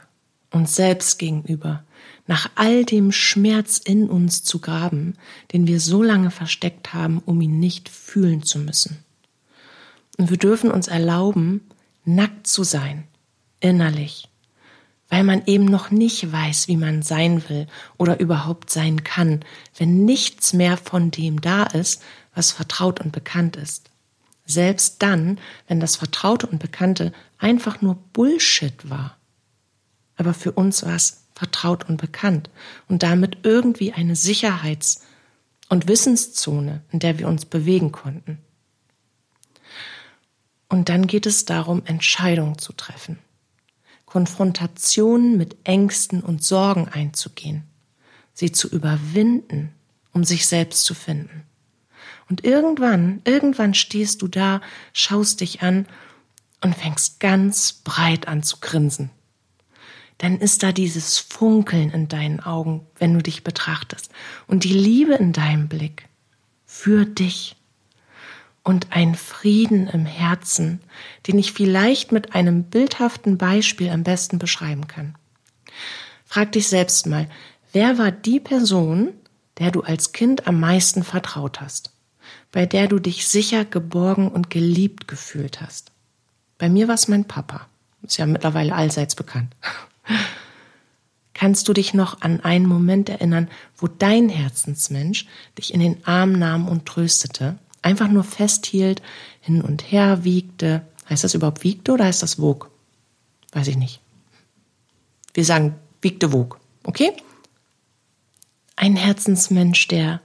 uns 0.50 0.76
selbst 0.76 1.18
gegenüber, 1.18 1.84
nach 2.26 2.50
all 2.54 2.84
dem 2.84 3.10
Schmerz 3.10 3.78
in 3.78 4.10
uns 4.10 4.44
zu 4.44 4.58
graben, 4.58 5.14
den 5.54 5.66
wir 5.66 5.80
so 5.80 6.02
lange 6.02 6.30
versteckt 6.30 6.92
haben, 6.92 7.22
um 7.24 7.40
ihn 7.40 7.58
nicht 7.58 7.88
fühlen 7.88 8.42
zu 8.42 8.58
müssen. 8.58 8.98
Und 10.18 10.28
wir 10.28 10.36
dürfen 10.36 10.70
uns 10.70 10.86
erlauben, 10.86 11.62
nackt 12.04 12.46
zu 12.46 12.62
sein, 12.62 13.04
innerlich, 13.60 14.28
weil 15.08 15.24
man 15.24 15.46
eben 15.46 15.64
noch 15.64 15.90
nicht 15.90 16.30
weiß, 16.30 16.68
wie 16.68 16.76
man 16.76 17.00
sein 17.00 17.48
will 17.48 17.68
oder 17.96 18.20
überhaupt 18.20 18.68
sein 18.68 19.02
kann, 19.02 19.40
wenn 19.78 20.04
nichts 20.04 20.52
mehr 20.52 20.76
von 20.76 21.10
dem 21.10 21.40
da 21.40 21.62
ist, 21.62 22.02
was 22.34 22.52
vertraut 22.52 23.00
und 23.00 23.12
bekannt 23.12 23.56
ist. 23.56 23.89
Selbst 24.50 25.02
dann, 25.02 25.38
wenn 25.68 25.80
das 25.80 25.96
Vertraute 25.96 26.46
und 26.46 26.58
Bekannte 26.58 27.12
einfach 27.38 27.80
nur 27.80 27.96
Bullshit 28.12 28.90
war 28.90 29.16
aber 30.20 30.34
für 30.34 30.52
uns 30.52 30.82
war 30.82 30.94
es 30.94 31.24
vertraut 31.34 31.88
und 31.88 31.96
bekannt 31.96 32.50
und 32.88 33.02
damit 33.02 33.38
irgendwie 33.42 33.94
eine 33.94 34.16
Sicherheits- 34.16 35.00
und 35.70 35.88
Wissenszone, 35.88 36.82
in 36.92 36.98
der 36.98 37.18
wir 37.18 37.26
uns 37.26 37.46
bewegen 37.46 37.90
konnten. 37.90 38.36
Und 40.68 40.90
dann 40.90 41.06
geht 41.06 41.24
es 41.24 41.46
darum, 41.46 41.86
Entscheidungen 41.86 42.58
zu 42.58 42.74
treffen, 42.74 43.18
Konfrontationen 44.04 45.38
mit 45.38 45.56
Ängsten 45.64 46.20
und 46.20 46.44
Sorgen 46.44 46.86
einzugehen, 46.88 47.62
sie 48.34 48.52
zu 48.52 48.68
überwinden, 48.68 49.72
um 50.12 50.22
sich 50.22 50.46
selbst 50.46 50.84
zu 50.84 50.92
finden. 50.92 51.44
Und 52.30 52.44
irgendwann, 52.44 53.20
irgendwann 53.24 53.74
stehst 53.74 54.22
du 54.22 54.28
da, 54.28 54.60
schaust 54.92 55.40
dich 55.40 55.62
an 55.62 55.86
und 56.62 56.76
fängst 56.76 57.18
ganz 57.18 57.72
breit 57.72 58.28
an 58.28 58.42
zu 58.44 58.58
grinsen. 58.60 59.10
Dann 60.18 60.38
ist 60.38 60.62
da 60.62 60.70
dieses 60.70 61.18
Funkeln 61.18 61.90
in 61.90 62.06
deinen 62.06 62.40
Augen, 62.40 62.86
wenn 62.98 63.14
du 63.14 63.22
dich 63.22 63.42
betrachtest. 63.42 64.12
Und 64.46 64.64
die 64.64 64.72
Liebe 64.72 65.14
in 65.14 65.32
deinem 65.32 65.68
Blick 65.68 66.08
für 66.66 67.04
dich 67.04 67.56
und 68.62 68.92
ein 68.92 69.14
Frieden 69.14 69.88
im 69.88 70.06
Herzen, 70.06 70.80
den 71.26 71.38
ich 71.38 71.52
vielleicht 71.52 72.12
mit 72.12 72.34
einem 72.34 72.64
bildhaften 72.64 73.38
Beispiel 73.38 73.88
am 73.88 74.04
besten 74.04 74.38
beschreiben 74.38 74.86
kann. 74.86 75.16
Frag 76.26 76.52
dich 76.52 76.68
selbst 76.68 77.06
mal, 77.06 77.28
wer 77.72 77.98
war 77.98 78.12
die 78.12 78.38
Person, 78.38 79.14
der 79.58 79.70
du 79.70 79.80
als 79.80 80.12
Kind 80.12 80.46
am 80.46 80.60
meisten 80.60 81.02
vertraut 81.02 81.60
hast, 81.60 81.92
bei 82.52 82.66
der 82.66 82.88
du 82.88 82.98
dich 82.98 83.28
sicher 83.28 83.64
geborgen 83.64 84.28
und 84.28 84.50
geliebt 84.50 85.08
gefühlt 85.08 85.60
hast? 85.60 85.92
Bei 86.58 86.68
mir 86.68 86.88
war 86.88 86.94
es 86.94 87.08
mein 87.08 87.24
Papa. 87.24 87.66
Ist 88.02 88.18
ja 88.18 88.26
mittlerweile 88.26 88.74
allseits 88.74 89.14
bekannt. 89.14 89.54
Kannst 91.34 91.68
du 91.68 91.72
dich 91.72 91.94
noch 91.94 92.20
an 92.20 92.40
einen 92.40 92.66
Moment 92.66 93.08
erinnern, 93.08 93.48
wo 93.76 93.86
dein 93.86 94.28
Herzensmensch 94.28 95.26
dich 95.56 95.72
in 95.72 95.80
den 95.80 96.04
Arm 96.06 96.32
nahm 96.32 96.68
und 96.68 96.84
tröstete, 96.86 97.58
einfach 97.80 98.08
nur 98.08 98.24
festhielt, 98.24 99.00
hin 99.40 99.62
und 99.62 99.90
her 99.90 100.24
wiegte? 100.24 100.82
Heißt 101.08 101.24
das 101.24 101.34
überhaupt 101.34 101.64
wiegte 101.64 101.92
oder 101.92 102.04
heißt 102.04 102.22
das 102.22 102.38
wog? 102.38 102.70
Weiß 103.52 103.68
ich 103.68 103.76
nicht. 103.76 104.00
wir 105.34 105.44
sagen 105.44 105.74
wiegte 106.02 106.32
Wog, 106.32 106.58
okay? 106.84 107.12
Ein 108.76 108.96
Herzensmensch, 108.96 109.88
der 109.88 110.20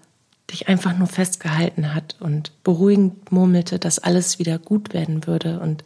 dich 0.52 0.68
einfach 0.68 0.96
nur 0.98 1.08
festgehalten 1.08 1.94
hat 1.94 2.16
und 2.20 2.52
beruhigend 2.64 3.32
murmelte, 3.32 3.80
dass 3.80 4.00
alles 4.00 4.40
wieder 4.40 4.60
gut 4.60 4.94
werden 4.94 5.26
würde 5.26 5.60
und 5.60 5.84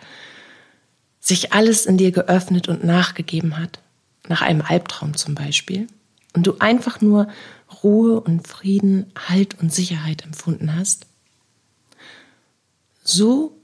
sich 1.19 1.53
alles 1.53 1.85
in 1.85 1.97
dir 1.97 2.11
geöffnet 2.11 2.67
und 2.67 2.83
nachgegeben 2.83 3.57
hat, 3.57 3.79
nach 4.27 4.41
einem 4.41 4.61
Albtraum 4.61 5.15
zum 5.15 5.35
Beispiel, 5.35 5.87
und 6.33 6.45
du 6.45 6.57
einfach 6.59 7.01
nur 7.01 7.27
Ruhe 7.83 8.21
und 8.21 8.47
Frieden, 8.47 9.11
Halt 9.27 9.59
und 9.59 9.73
Sicherheit 9.73 10.23
empfunden 10.23 10.75
hast, 10.75 11.05
so 13.03 13.57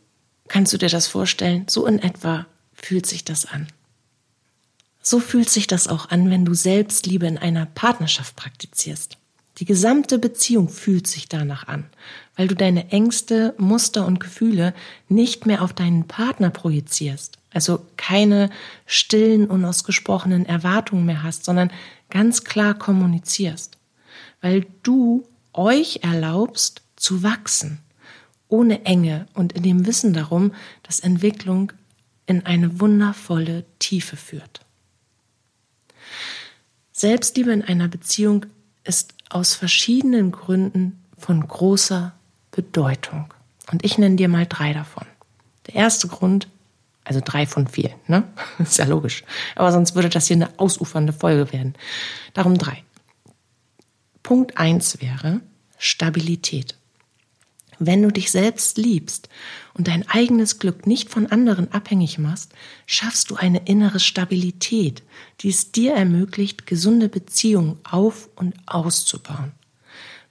kannst 0.48 0.74
du 0.74 0.78
dir 0.78 0.90
das 0.90 1.08
vorstellen, 1.08 1.66
so 1.70 1.86
in 1.86 2.00
etwa 2.00 2.48
fühlt 2.74 3.06
sich 3.06 3.24
das 3.24 3.46
an. 3.46 3.68
So 5.02 5.20
fühlt 5.20 5.50
sich 5.50 5.68
das 5.68 5.88
auch 5.88 6.10
an, 6.10 6.32
wenn 6.32 6.46
du 6.46 6.56
Selbstliebe 6.56 7.28
in 7.28 7.38
einer 7.38 7.68
Partnerschaft 7.68 8.36
praktizierst. 8.36 9.18
Die 9.58 9.66
gesamte 9.66 10.20
Beziehung 10.20 10.68
fühlt 10.68 11.08
sich 11.08 11.30
danach 11.30 11.68
an, 11.68 11.86
weil 12.36 12.48
du 12.48 12.56
deine 12.56 12.92
Ängste, 12.92 13.54
Muster 13.58 14.06
und 14.06 14.20
Gefühle 14.20 14.74
nicht 15.08 15.46
mehr 15.46 15.62
auf 15.62 15.72
deinen 15.72 16.08
Partner 16.08 16.50
projizierst, 16.50 17.38
also 17.52 17.86
keine 17.96 18.50
stillen, 18.86 19.48
unausgesprochenen 19.48 20.46
Erwartungen 20.46 21.06
mehr 21.06 21.24
hast, 21.24 21.46
sondern 21.46 21.72
ganz 22.10 22.44
klar 22.44 22.74
kommunizierst, 22.74 23.78
weil 24.42 24.66
du 24.84 25.26
euch 25.54 26.02
erlaubst 26.04 26.82
zu 26.98 27.24
wachsen, 27.24 27.80
ohne 28.50 28.86
Enge 28.86 29.26
und 29.34 29.54
in 29.54 29.64
dem 29.64 29.86
Wissen 29.86 30.14
darum, 30.14 30.54
dass 30.84 31.00
Entwicklung 31.00 31.72
in 32.26 32.46
eine 32.46 32.82
wundervolle 32.82 33.64
Tiefe 33.80 34.18
führt. 34.18 34.62
Selbstliebe 36.92 37.52
in 37.52 37.62
einer 37.62 37.88
Beziehung 37.88 38.46
ist 38.84 39.15
aus 39.30 39.56
verschiedenen 39.56 40.32
Gründen 40.32 41.04
von 41.18 41.46
großer 41.48 42.14
Bedeutung. 42.52 43.34
Und 43.72 43.84
ich 43.84 43.98
nenne 43.98 44.16
dir 44.16 44.30
mal 44.30 44.46
drei 44.46 44.74
davon. 44.74 45.06
Der 45.68 45.76
erste 45.76 46.08
Grund, 46.08 46.48
also 47.04 47.22
drei 47.24 47.46
von 47.48 47.68
vier, 47.68 47.92
ne? 48.08 48.24
Ist 48.60 48.78
ja 48.78 48.86
logisch. 48.86 49.24
Aber 49.56 49.72
sonst 49.72 49.96
würde 49.96 50.10
das 50.10 50.28
hier 50.28 50.36
eine 50.36 50.50
ausufernde 50.60 51.14
Folge 51.14 51.52
werden. 51.52 51.76
Darum 52.34 52.58
drei. 52.58 52.84
Punkt 54.24 54.58
eins 54.58 55.02
wäre 55.02 55.42
Stabilität. 55.78 56.76
Wenn 57.80 58.02
du 58.02 58.12
dich 58.12 58.32
selbst 58.32 58.78
liebst 58.78 59.30
und 59.74 59.88
dein 59.88 60.08
eigenes 60.08 60.60
Glück 60.60 60.88
nicht 60.88 61.10
von 61.10 61.28
anderen 61.28 61.72
abhängig 61.72 62.18
machst, 62.18 62.54
schaffst 62.86 63.30
du 63.30 63.36
eine 63.36 63.66
innere 63.66 64.00
Stabilität, 64.00 65.04
die 65.42 65.50
es 65.50 65.72
dir 65.72 65.94
ermöglicht, 65.94 66.68
gesunde 66.68 67.10
Beziehungen 67.10 67.78
auf 67.84 68.30
und 68.36 68.56
auszubauen. 68.66 69.52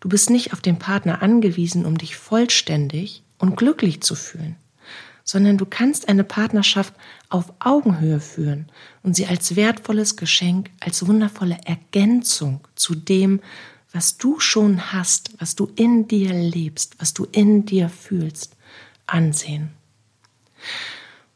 Du 0.01 0.09
bist 0.09 0.31
nicht 0.31 0.53
auf 0.53 0.61
den 0.61 0.79
Partner 0.79 1.23
angewiesen, 1.23 1.87
um 1.87 1.97
dich 1.99 2.17
vollständig 2.17 3.23
und 3.39 3.57
glücklich 3.57 4.03
zu 4.03 4.15
fühlen, 4.15 4.57
sondern 5.23 5.57
du 5.57 5.65
kannst 5.65 6.09
eine 6.09 6.25
Partnerschaft 6.25 6.95
auf 7.31 7.53
Augenhöhe 7.59 8.21
führen 8.21 8.71
und 9.03 9.17
sie 9.17 9.27
als 9.27 9.57
wertvolles 9.57 10.17
Geschenk, 10.17 10.71
als 10.81 11.07
wundervolle 11.07 11.59
Ergänzung 11.65 12.61
zu 12.75 12.95
dem, 12.95 13.41
was 13.95 14.19
du 14.19 14.41
schon 14.41 14.93
hast, 14.93 15.31
was 15.39 15.55
du 15.55 15.71
in 15.77 16.09
dir 16.09 16.35
lebst, 16.35 16.97
was 16.99 17.15
du 17.15 17.27
in 17.31 17.65
dir 17.65 17.89
fühlst, 17.89 18.57
ansehen. 19.07 19.71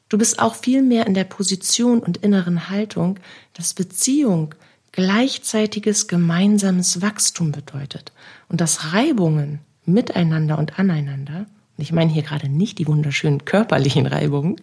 Du 0.08 0.18
bist 0.18 0.40
auch 0.40 0.56
viel 0.56 0.82
mehr 0.82 1.06
in 1.06 1.14
der 1.14 1.24
Position 1.24 2.00
und 2.00 2.16
inneren 2.18 2.68
Haltung, 2.68 3.20
dass 3.54 3.74
Beziehung 3.74 4.54
gleichzeitiges 4.90 6.08
gemeinsames 6.08 7.00
Wachstum 7.00 7.52
bedeutet 7.52 8.12
und 8.48 8.60
dass 8.60 8.92
Reibungen 8.92 9.60
miteinander 9.84 10.58
und 10.58 10.80
aneinander, 10.80 11.46
und 11.76 11.82
ich 11.82 11.92
meine 11.92 12.10
hier 12.10 12.22
gerade 12.22 12.48
nicht 12.48 12.78
die 12.78 12.88
wunderschönen 12.88 13.44
körperlichen 13.44 14.06
Reibungen, 14.06 14.60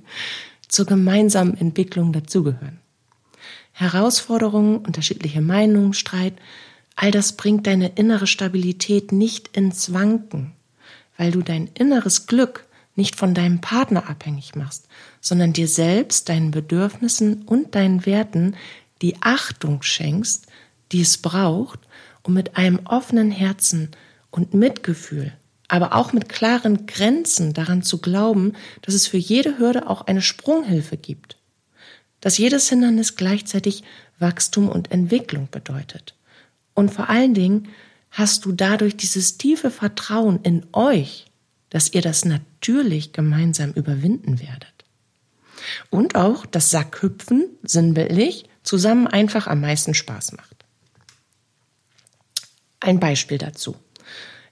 zur 0.67 0.85
gemeinsamen 0.85 1.55
Entwicklung 1.55 2.11
dazugehören. 2.11 2.79
Herausforderungen, 3.71 4.79
unterschiedliche 4.79 5.41
Meinungen, 5.41 5.93
Streit 5.93 6.33
All 6.95 7.11
das 7.11 7.33
bringt 7.33 7.67
deine 7.67 7.89
innere 7.95 8.27
Stabilität 8.27 9.11
nicht 9.11 9.55
ins 9.55 9.93
Wanken, 9.93 10.53
weil 11.17 11.31
du 11.31 11.41
dein 11.41 11.67
inneres 11.73 12.27
Glück 12.27 12.65
nicht 12.95 13.15
von 13.15 13.33
deinem 13.33 13.59
Partner 13.59 14.09
abhängig 14.09 14.55
machst, 14.55 14.87
sondern 15.19 15.53
dir 15.53 15.67
selbst, 15.67 16.29
deinen 16.29 16.51
Bedürfnissen 16.51 17.43
und 17.43 17.75
deinen 17.75 18.05
Werten 18.05 18.55
die 19.01 19.17
Achtung 19.21 19.81
schenkst, 19.81 20.47
die 20.91 21.01
es 21.01 21.17
braucht, 21.17 21.79
um 22.23 22.33
mit 22.33 22.55
einem 22.57 22.79
offenen 22.85 23.31
Herzen 23.31 23.91
und 24.31 24.53
Mitgefühl, 24.53 25.33
aber 25.67 25.93
auch 25.95 26.13
mit 26.13 26.29
klaren 26.29 26.85
Grenzen 26.87 27.53
daran 27.53 27.83
zu 27.83 27.99
glauben, 27.99 28.53
dass 28.81 28.93
es 28.93 29.07
für 29.07 29.17
jede 29.17 29.57
Hürde 29.57 29.89
auch 29.89 30.01
eine 30.01 30.21
Sprunghilfe 30.21 30.95
gibt, 30.95 31.37
dass 32.21 32.37
jedes 32.37 32.69
Hindernis 32.69 33.15
gleichzeitig 33.15 33.83
Wachstum 34.19 34.69
und 34.69 34.91
Entwicklung 34.91 35.49
bedeutet. 35.51 36.15
Und 36.75 36.93
vor 36.93 37.09
allen 37.09 37.33
Dingen 37.33 37.69
hast 38.11 38.45
du 38.45 38.51
dadurch 38.51 38.95
dieses 38.95 39.37
tiefe 39.37 39.71
Vertrauen 39.71 40.39
in 40.43 40.65
euch, 40.71 41.25
dass 41.69 41.91
ihr 41.91 42.01
das 42.01 42.23
natürlich 42.23 43.11
gemeinsam 43.11 43.71
überwinden 43.71 44.39
werdet. 44.39 44.73
Und 45.89 46.15
auch 46.15 46.45
das 46.45 46.69
Sackhüpfen, 46.69 47.49
sinnbildlich, 47.63 48.47
zusammen 48.61 49.07
einfach 49.07 49.47
am 49.47 49.61
meisten 49.61 49.93
Spaß 49.93 50.33
macht. 50.33 50.65
Ein 52.79 52.99
Beispiel 52.99 53.37
dazu. 53.37 53.75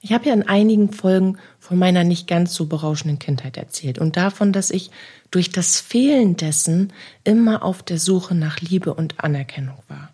Ich 0.02 0.12
habe 0.12 0.28
ja 0.28 0.34
in 0.34 0.44
einigen 0.44 0.92
Folgen 0.92 1.38
von 1.60 1.80
meiner 1.80 2.04
nicht 2.04 2.28
ganz 2.28 2.54
so 2.54 2.66
berauschenden 2.66 3.20
Kindheit 3.20 3.56
erzählt 3.56 4.00
und 4.00 4.18
davon, 4.18 4.52
dass 4.52 4.70
ich 4.70 4.92
durch 5.32 5.50
das 5.50 5.80
Fehlen 5.80 6.36
dessen 6.36 6.92
immer 7.24 7.64
auf 7.64 7.84
der 7.84 8.00
Suche 8.00 8.36
nach 8.36 8.60
Liebe 8.60 8.94
und 8.94 9.24
Anerkennung 9.24 9.78
war. 9.88 10.13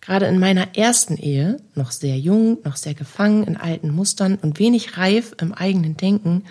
Gerade 0.00 0.26
in 0.26 0.38
meiner 0.38 0.76
ersten 0.76 1.16
Ehe, 1.16 1.58
noch 1.74 1.90
sehr 1.90 2.18
jung, 2.18 2.58
noch 2.64 2.76
sehr 2.76 2.94
gefangen 2.94 3.44
in 3.44 3.56
alten 3.56 3.90
Mustern 3.90 4.36
und 4.36 4.58
wenig 4.58 4.96
reif 4.96 5.34
im 5.40 5.52
eigenen 5.52 5.96
Denken, 5.96 6.44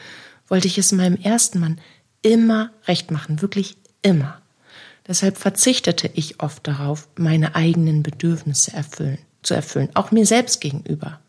wollte 0.48 0.68
ich 0.68 0.77
es 0.77 0.91
meinem 0.91 1.18
ersten 1.18 1.60
Mann 1.60 1.79
immer 2.22 2.72
recht 2.88 3.12
machen, 3.12 3.41
wirklich 3.41 3.77
immer. 4.01 4.41
Deshalb 5.08 5.38
verzichtete 5.38 6.10
ich 6.13 6.41
oft 6.41 6.68
darauf, 6.68 7.08
meine 7.15 7.56
eigenen 7.56 8.03
Bedürfnisse 8.03 8.74
erfüllen, 8.74 9.18
zu 9.41 9.56
erfüllen, 9.56 9.89
auch 9.96 10.12
mir 10.12 10.25
selbst 10.25 10.62
gegenüber. 10.62 11.20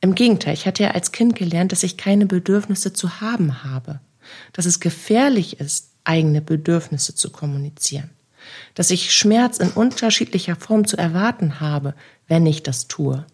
Im 0.00 0.14
Gegenteil, 0.14 0.54
ich 0.54 0.66
hatte 0.66 0.82
ja 0.82 0.90
als 0.92 1.12
Kind 1.12 1.36
gelernt, 1.36 1.70
dass 1.70 1.82
ich 1.84 1.96
keine 1.96 2.26
Bedürfnisse 2.26 2.92
zu 2.92 3.20
haben 3.20 3.62
habe, 3.62 4.00
dass 4.52 4.66
es 4.66 4.80
gefährlich 4.80 5.60
ist, 5.60 5.90
eigene 6.02 6.40
Bedürfnisse 6.40 7.14
zu 7.14 7.30
kommunizieren 7.30 8.10
dass 8.74 8.90
ich 8.90 9.12
Schmerz 9.12 9.58
in 9.58 9.70
unterschiedlicher 9.70 10.56
Form 10.56 10.86
zu 10.86 10.96
erwarten 10.96 11.60
habe, 11.60 11.94
wenn 12.28 12.46
ich 12.46 12.62
das 12.62 12.88
tue. 12.88 13.26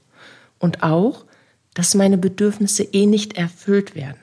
Und 0.59 0.83
auch, 0.83 1.25
dass 1.75 1.95
meine 1.95 2.19
Bedürfnisse 2.19 2.83
eh 2.83 3.07
nicht 3.07 3.37
erfüllt 3.37 3.95
werden. 3.95 4.17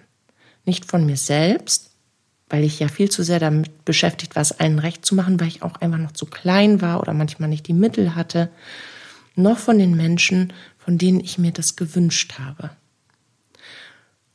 Nicht 0.66 0.86
von 0.86 1.06
mir 1.06 1.18
selbst, 1.18 1.92
weil 2.50 2.64
ich 2.64 2.80
ja 2.80 2.88
viel 2.88 3.10
zu 3.10 3.24
sehr 3.24 3.40
damit 3.40 3.86
beschäftigt 3.86 4.36
war, 4.36 4.42
es 4.42 4.52
allen 4.52 4.80
recht 4.80 5.06
zu 5.06 5.16
machen, 5.16 5.40
weil 5.40 5.48
ich 5.48 5.64
auch 5.64 5.76
einfach 5.76 6.00
noch 6.00 6.12
zu 6.12 6.26
klein 6.26 6.82
war 6.82 7.00
oder 7.00 7.14
manchmal 7.14 7.50
nicht 7.50 7.68
die 7.68 7.74
Mittel 7.74 8.16
hatte, 8.16 8.50
noch 9.36 9.58
von 9.58 9.80
den 9.80 9.96
Menschen, 9.96 10.54
von 10.78 10.98
denen 10.98 11.20
ich 11.20 11.38
mir 11.38 11.52
das 11.52 11.76
gewünscht 11.76 12.34
habe. 12.40 12.72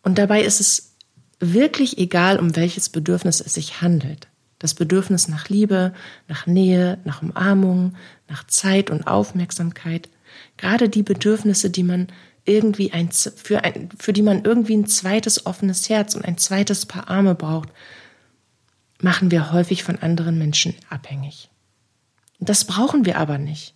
Und 0.03 0.19
dabei 0.19 0.43
ist 0.43 0.61
es 0.61 0.95
wirklich 1.41 1.99
egal, 1.99 2.39
um 2.39 2.57
welches 2.57 2.89
Bedürfnis 2.89 3.41
es 3.41 3.55
sich 3.55 3.83
handelt. 3.83 4.29
Das 4.59 4.75
Bedürfnis 4.75 5.29
nach 5.29 5.49
Liebe, 5.49 5.93
nach 6.27 6.47
Nähe, 6.47 6.99
nach 7.05 7.23
Umarmung, 7.23 7.95
nach 8.29 8.47
Zeit 8.47 8.91
und 8.91 9.07
Aufmerksamkeit. 9.07 10.09
Gerade 10.57 10.89
die 10.89 11.03
Bedürfnisse, 11.03 11.71
die 11.71 11.85
man 11.85 12.09
irgendwie 12.45 12.93
ein, 12.93 13.11
für, 13.11 13.63
ein, 13.63 13.91
für 13.99 14.13
die 14.13 14.23
man 14.23 14.45
irgendwie 14.45 14.77
ein 14.77 14.87
zweites 14.87 15.47
offenes 15.47 15.89
Herz 15.89 16.15
und 16.15 16.25
ein 16.25 16.39
zweites 16.39 16.87
Paar 16.87 17.09
Arme 17.09 17.35
braucht, 17.35 17.69
machen 19.01 19.31
wir 19.31 19.53
häufig 19.53 19.85
von 19.85 19.99
anderen 19.99 20.39
Menschen 20.39 20.75
abhängig. 20.89 21.51
Das 22.41 22.65
brauchen 22.65 23.05
wir 23.05 23.19
aber 23.19 23.39
nicht. 23.39 23.75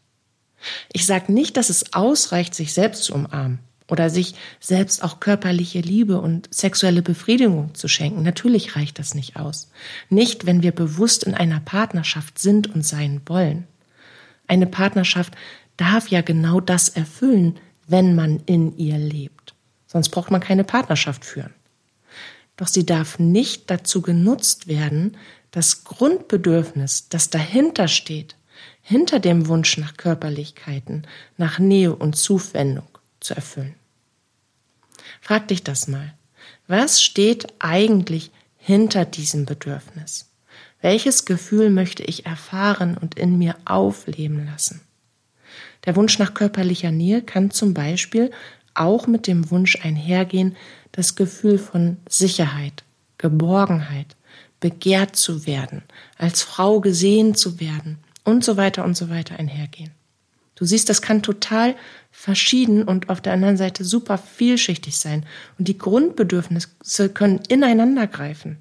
Ich 0.93 1.07
sage 1.07 1.33
nicht, 1.33 1.57
dass 1.57 1.71
es 1.71 1.93
ausreicht, 1.93 2.55
sich 2.55 2.73
selbst 2.73 3.05
zu 3.05 3.15
umarmen 3.15 3.61
oder 3.93 4.09
sich 4.09 4.35
selbst 4.59 5.05
auch 5.05 5.21
körperliche 5.21 5.81
Liebe 5.81 6.19
und 6.19 6.49
sexuelle 6.51 7.03
Befriedigung 7.03 7.75
zu 7.75 7.89
schenken. 7.89 8.23
Natürlich 8.23 8.75
reicht 8.75 8.99
das 8.99 9.15
nicht 9.15 9.37
aus. 9.37 9.71
Nicht, 10.09 10.47
wenn 10.47 10.63
wir 10.63 10.73
bewusst 10.73 11.25
in 11.25 11.35
einer 11.35 11.61
Partnerschaft 11.61 12.39
sind 12.39 12.75
und 12.75 12.87
sein 12.87 13.21
wollen. 13.27 13.67
Eine 14.49 14.67
Partnerschaft 14.67 15.35
darf 15.77 16.09
ja 16.09 16.23
genau 16.23 16.59
das 16.61 16.89
erfüllen, 16.89 17.61
wenn 17.87 18.15
man 18.15 18.41
in 18.47 18.79
ihr 18.79 18.97
lebt. 18.97 19.55
Sonst 19.87 20.09
braucht 20.09 20.31
man 20.31 20.41
keine 20.41 20.65
Partnerschaft 20.65 21.27
führen. 21.27 21.53
Doch 22.57 22.69
sie 22.69 22.87
darf 22.87 23.19
nicht 23.19 23.71
dazu 23.71 24.01
genutzt 24.01 24.69
werden, 24.69 25.19
das 25.51 25.85
Grundbedürfnis, 25.85 27.11
das 27.11 27.29
dahinter 27.29 27.89
steht, 27.89 28.37
hinter 28.81 29.21
dem 29.21 29.49
Wunsch 29.49 29.77
nach 29.77 29.99
Körperlichkeiten, 29.99 31.07
nach 31.37 31.59
Nähe 31.59 31.95
und 31.95 32.17
Zuwendung 32.17 32.89
zu 33.21 33.35
erfüllen. 33.35 33.75
Frag 35.23 35.47
dich 35.49 35.63
das 35.63 35.87
mal. 35.87 36.15
Was 36.67 37.01
steht 37.01 37.47
eigentlich 37.61 38.33
hinter 38.59 39.05
diesem 39.05 39.47
Bedürfnis? 39.47 40.29
Welches 40.81 41.25
Gefühl 41.25 41.71
möchte 41.71 42.03
ich 42.03 42.27
erfahren 42.27 42.99
und 42.99 43.15
in 43.15 43.39
mir 43.39 43.55
aufleben 43.65 44.45
lassen? 44.45 44.81
Der 45.85 45.95
Wunsch 45.95 46.19
nach 46.19 46.35
körperlicher 46.35 46.91
Nähe 46.91 47.23
kann 47.23 47.53
zum 47.53 47.73
Beispiel 47.73 48.33
auch 48.75 49.07
mit 49.07 49.29
dem 49.29 49.49
Wunsch 49.53 49.79
einhergehen, 49.85 50.57
das 50.91 51.15
Gefühl 51.15 51.59
von 51.59 51.99
Sicherheit, 52.09 52.83
Geborgenheit, 53.19 54.17
begehrt 54.59 55.15
zu 55.15 55.47
werden, 55.47 55.85
als 56.19 56.43
Frau 56.43 56.81
gesehen 56.81 57.37
zu 57.37 57.61
werden 57.61 57.99
und 58.25 58.45
so 58.45 58.57
weiter 58.57 58.85
und 58.85 58.97
so 58.97 59.09
weiter 59.09 59.39
einhergehen. 59.39 59.93
Du 60.57 60.65
siehst, 60.65 60.89
das 60.89 61.01
kann 61.01 61.23
total 61.23 61.77
verschieden 62.23 62.85
und 62.85 63.09
auf 63.09 63.21
der 63.21 63.33
anderen 63.33 63.57
Seite 63.57 63.83
super 63.83 64.17
vielschichtig 64.17 64.97
sein. 64.97 65.27
Und 65.59 65.67
die 65.67 65.77
Grundbedürfnisse 65.77 67.09
können 67.09 67.41
ineinander 67.49 68.07
greifen. 68.07 68.59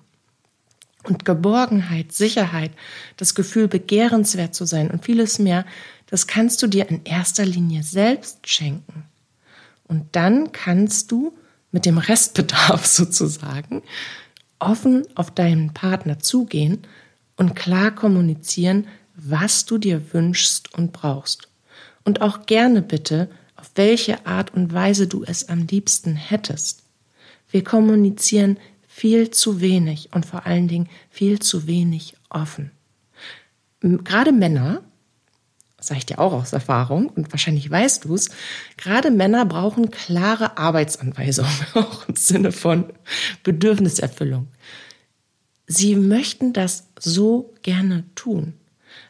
Und 1.03 1.25
Geborgenheit, 1.25 2.11
Sicherheit, 2.11 2.71
das 3.17 3.35
Gefühl, 3.35 3.67
begehrenswert 3.67 4.55
zu 4.55 4.65
sein 4.65 4.89
und 4.89 5.05
vieles 5.05 5.37
mehr, 5.37 5.63
das 6.07 6.25
kannst 6.25 6.63
du 6.63 6.67
dir 6.67 6.89
in 6.89 7.03
erster 7.03 7.45
Linie 7.45 7.83
selbst 7.83 8.49
schenken. 8.49 9.03
Und 9.83 10.07
dann 10.13 10.51
kannst 10.51 11.11
du 11.11 11.37
mit 11.71 11.85
dem 11.85 11.99
Restbedarf 11.99 12.85
sozusagen 12.87 13.83
offen 14.57 15.03
auf 15.13 15.29
deinen 15.29 15.71
Partner 15.71 16.17
zugehen 16.17 16.79
und 17.35 17.55
klar 17.55 17.91
kommunizieren, 17.91 18.87
was 19.13 19.65
du 19.65 19.77
dir 19.77 20.13
wünschst 20.13 20.73
und 20.73 20.93
brauchst. 20.93 21.47
Und 22.03 22.21
auch 22.21 22.47
gerne 22.47 22.81
bitte, 22.81 23.29
auf 23.61 23.69
welche 23.75 24.25
Art 24.25 24.53
und 24.53 24.73
Weise 24.73 25.07
du 25.07 25.23
es 25.23 25.47
am 25.47 25.67
liebsten 25.67 26.15
hättest. 26.15 26.83
Wir 27.51 27.63
kommunizieren 27.63 28.57
viel 28.87 29.29
zu 29.29 29.61
wenig 29.61 30.09
und 30.13 30.25
vor 30.25 30.47
allen 30.47 30.67
Dingen 30.67 30.89
viel 31.11 31.39
zu 31.39 31.67
wenig 31.67 32.15
offen. 32.29 32.71
Gerade 33.81 34.31
Männer 34.31 34.83
sage 35.79 35.99
ich 35.99 36.05
dir 36.05 36.19
auch 36.19 36.33
aus 36.33 36.53
Erfahrung 36.53 37.09
und 37.09 37.31
wahrscheinlich 37.31 37.69
weißt 37.69 38.05
du 38.05 38.15
es, 38.15 38.29
gerade 38.77 39.09
Männer 39.09 39.45
brauchen 39.45 39.89
klare 39.89 40.57
Arbeitsanweisungen, 40.57 41.51
auch 41.73 42.07
im 42.07 42.15
Sinne 42.15 42.51
von 42.51 42.91
Bedürfniserfüllung. 43.43 44.47
Sie 45.67 45.95
möchten 45.95 46.53
das 46.53 46.87
so 46.99 47.53
gerne 47.63 48.03
tun. 48.15 48.53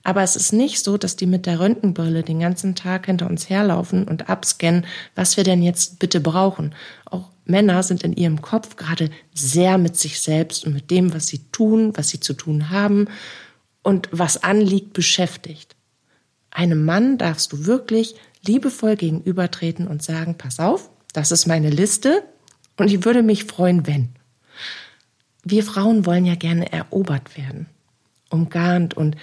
Aber 0.03 0.23
es 0.23 0.35
ist 0.35 0.51
nicht 0.51 0.83
so, 0.83 0.97
dass 0.97 1.15
die 1.15 1.27
mit 1.27 1.45
der 1.45 1.59
Röntgenbrille 1.59 2.23
den 2.23 2.39
ganzen 2.39 2.75
Tag 2.75 3.05
hinter 3.05 3.29
uns 3.29 3.49
herlaufen 3.49 4.07
und 4.07 4.29
abscannen, 4.29 4.85
was 5.15 5.37
wir 5.37 5.43
denn 5.43 5.61
jetzt 5.61 5.99
bitte 5.99 6.19
brauchen. 6.19 6.73
Auch 7.05 7.29
Männer 7.45 7.83
sind 7.83 8.03
in 8.03 8.13
ihrem 8.13 8.41
Kopf 8.41 8.75
gerade 8.75 9.09
sehr 9.33 9.77
mit 9.77 9.97
sich 9.97 10.19
selbst 10.19 10.65
und 10.65 10.73
mit 10.73 10.89
dem, 10.89 11.13
was 11.13 11.27
sie 11.27 11.39
tun, 11.51 11.93
was 11.95 12.09
sie 12.09 12.19
zu 12.19 12.33
tun 12.33 12.69
haben 12.69 13.07
und 13.83 14.09
was 14.11 14.43
anliegt, 14.43 14.93
beschäftigt. 14.93 15.75
Einem 16.49 16.83
Mann 16.83 17.17
darfst 17.17 17.53
du 17.53 17.65
wirklich 17.65 18.15
liebevoll 18.45 18.95
gegenübertreten 18.95 19.87
und 19.87 20.01
sagen, 20.01 20.35
pass 20.37 20.59
auf, 20.59 20.89
das 21.13 21.31
ist 21.31 21.45
meine 21.45 21.69
Liste 21.69 22.23
und 22.77 22.89
ich 22.91 23.05
würde 23.05 23.21
mich 23.21 23.45
freuen, 23.45 23.85
wenn. 23.85 24.09
Wir 25.43 25.63
Frauen 25.63 26.05
wollen 26.05 26.25
ja 26.25 26.35
gerne 26.35 26.71
erobert 26.71 27.37
werden, 27.37 27.67
umgarnt 28.29 28.95
und 28.95 29.15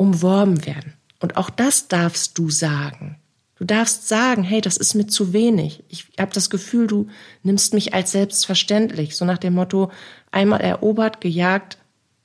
umworben 0.00 0.64
werden. 0.64 0.94
Und 1.20 1.36
auch 1.36 1.50
das 1.50 1.88
darfst 1.88 2.38
du 2.38 2.48
sagen. 2.48 3.18
Du 3.56 3.66
darfst 3.66 4.08
sagen, 4.08 4.42
hey, 4.42 4.62
das 4.62 4.78
ist 4.78 4.94
mir 4.94 5.06
zu 5.06 5.34
wenig. 5.34 5.84
Ich 5.90 6.06
habe 6.18 6.32
das 6.32 6.48
Gefühl, 6.48 6.86
du 6.86 7.08
nimmst 7.42 7.74
mich 7.74 7.92
als 7.92 8.12
selbstverständlich. 8.12 9.14
So 9.14 9.26
nach 9.26 9.36
dem 9.36 9.52
Motto, 9.52 9.92
einmal 10.30 10.62
erobert, 10.62 11.20
gejagt, 11.20 11.76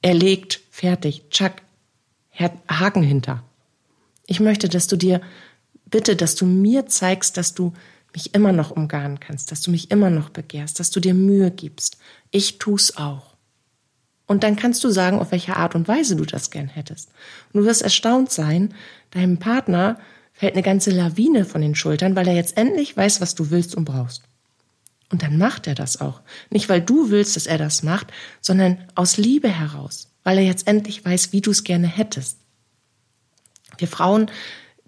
erlegt, 0.02 0.62
fertig, 0.72 1.24
tschack, 1.30 1.64
Haken 2.40 3.04
hinter. 3.04 3.44
Ich 4.26 4.40
möchte, 4.40 4.70
dass 4.70 4.88
du 4.88 4.96
dir, 4.96 5.20
bitte, 5.86 6.16
dass 6.16 6.36
du 6.36 6.46
mir 6.46 6.86
zeigst, 6.88 7.36
dass 7.36 7.54
du 7.54 7.74
mich 8.14 8.34
immer 8.34 8.54
noch 8.54 8.72
umgarnen 8.72 9.20
kannst, 9.20 9.52
dass 9.52 9.60
du 9.60 9.72
mich 9.72 9.92
immer 9.92 10.10
noch 10.10 10.30
begehrst, 10.30 10.80
dass 10.80 10.92
du 10.92 11.02
dir 11.02 11.14
Mühe 11.14 11.52
gibst. 11.52 11.98
Ich 12.32 12.58
tu's 12.58 12.96
auch. 12.96 13.35
Und 14.28 14.44
dann 14.44 14.56
kannst 14.56 14.84
du 14.84 14.90
sagen, 14.90 15.20
auf 15.20 15.32
welche 15.32 15.56
Art 15.56 15.76
und 15.76 15.88
Weise 15.88 16.16
du 16.16 16.26
das 16.26 16.50
gern 16.50 16.68
hättest. 16.68 17.10
Und 17.54 17.62
du 17.62 17.68
wirst 17.68 17.82
erstaunt 17.82 18.32
sein, 18.32 18.74
deinem 19.12 19.38
Partner 19.38 20.00
fällt 20.34 20.54
eine 20.54 20.64
ganze 20.64 20.92
Lawine 20.92 21.46
von 21.46 21.62
den 21.62 21.76
Schultern, 21.76 22.16
weil 22.16 22.28
er 22.28 22.36
jetzt 22.36 22.58
endlich 22.58 22.98
weiß, 22.98 23.22
was 23.22 23.36
du 23.36 23.52
willst 23.52 23.76
und 23.76 23.86
brauchst. 23.86 24.24
Und 25.12 25.22
dann 25.22 25.38
macht 25.38 25.68
er 25.68 25.76
das 25.76 26.02
auch. 26.02 26.22
Nicht, 26.50 26.68
weil 26.68 26.82
du 26.82 27.10
willst, 27.10 27.36
dass 27.36 27.46
er 27.46 27.58
das 27.58 27.84
macht, 27.84 28.08
sondern 28.42 28.80
aus 28.96 29.18
Liebe 29.18 29.50
heraus, 29.50 30.12
weil 30.24 30.40
er 30.40 30.44
jetzt 30.44 30.68
endlich 30.68 31.06
weiß, 31.06 31.32
wie 31.32 31.42
du 31.42 31.52
es 31.52 31.64
gerne 31.64 31.88
hättest. 31.88 32.38
Wir 33.78 33.88
Frauen 33.88 34.30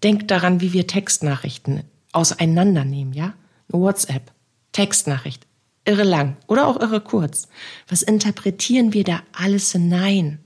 denkt 0.03 0.31
daran, 0.31 0.59
wie 0.59 0.73
wir 0.73 0.87
Textnachrichten 0.87 1.83
auseinandernehmen, 2.11 3.13
ja? 3.13 3.33
WhatsApp, 3.69 4.31
Textnachricht, 4.71 5.46
irre 5.87 6.03
lang 6.03 6.37
oder 6.47 6.67
auch 6.67 6.79
irre 6.79 7.01
kurz. 7.01 7.47
Was 7.87 8.01
interpretieren 8.01 8.93
wir 8.93 9.03
da 9.03 9.21
alles 9.31 9.71
hinein? 9.71 10.39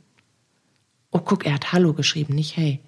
Oh, 1.11 1.19
guck, 1.19 1.45
er 1.45 1.55
hat 1.55 1.73
Hallo 1.73 1.93
geschrieben, 1.93 2.35
nicht 2.35 2.55
Hey. 2.55 2.79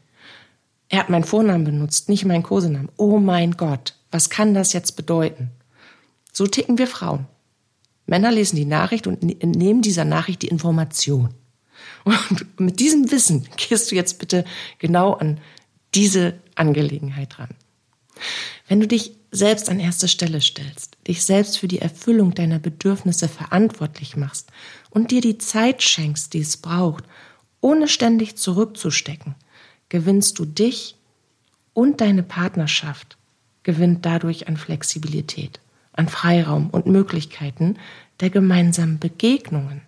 Er 0.90 1.00
hat 1.00 1.10
meinen 1.10 1.24
Vornamen 1.24 1.64
benutzt, 1.64 2.08
nicht 2.08 2.24
meinen 2.26 2.44
Kosenamen. 2.44 2.92
Oh 2.98 3.18
mein 3.18 3.54
Gott, 3.54 3.96
was 4.12 4.30
kann 4.30 4.54
das 4.54 4.74
jetzt 4.74 4.96
bedeuten? 4.96 5.50
So 6.32 6.46
ticken 6.46 6.78
wir 6.78 6.88
Frauen. 6.88 7.26
Männer 8.06 8.32
lesen 8.32 8.58
die 8.58 8.66
Nachricht 8.66 9.08
und 9.08 9.24
ne-, 9.24 9.38
nehmen 9.44 9.82
dieser 9.82 10.06
Nachricht 10.06 10.44
die 10.44 10.50
Information. 10.50 11.34
Und 12.04 12.60
mit 12.60 12.80
diesem 12.80 13.12
Wissen 13.12 13.48
gehst 13.58 13.92
du 13.92 13.96
jetzt 13.96 14.20
bitte 14.20 14.46
genau 14.78 15.14
an 15.14 15.40
diese 15.96 16.36
Angelegenheit 16.56 17.40
ran. 17.40 17.50
Wenn 18.68 18.80
du 18.80 18.88
dich 18.88 19.14
selbst 19.32 19.70
an 19.70 19.80
erste 19.80 20.08
Stelle 20.08 20.42
stellst, 20.42 20.93
dich 21.08 21.26
selbst 21.26 21.60
für 21.60 21.68
die 21.68 21.80
Erfüllung 21.80 22.34
deiner 22.34 22.60
Bedürfnisse 22.60 23.28
verantwortlich 23.28 24.16
machst 24.16 24.52
und 24.90 25.12
dir 25.12 25.22
die 25.22 25.38
Zeit 25.38 25.84
schenkst, 25.84 26.34
die 26.34 26.40
es 26.40 26.58
braucht, 26.58 27.04
ohne 27.62 27.88
ständig 27.88 28.36
zurückzustecken, 28.38 29.36
gewinnst 29.90 30.40
du 30.40 30.46
dich 30.46 30.96
und 31.74 32.02
deine 32.02 32.24
Partnerschaft 32.24 33.18
gewinnt 33.64 34.06
dadurch 34.06 34.48
an 34.48 34.58
Flexibilität, 34.58 35.60
an 35.94 36.10
Freiraum 36.10 36.70
und 36.70 36.86
Möglichkeiten 36.86 37.78
der 38.20 38.30
gemeinsamen 38.30 39.00
Begegnungen, 39.00 39.82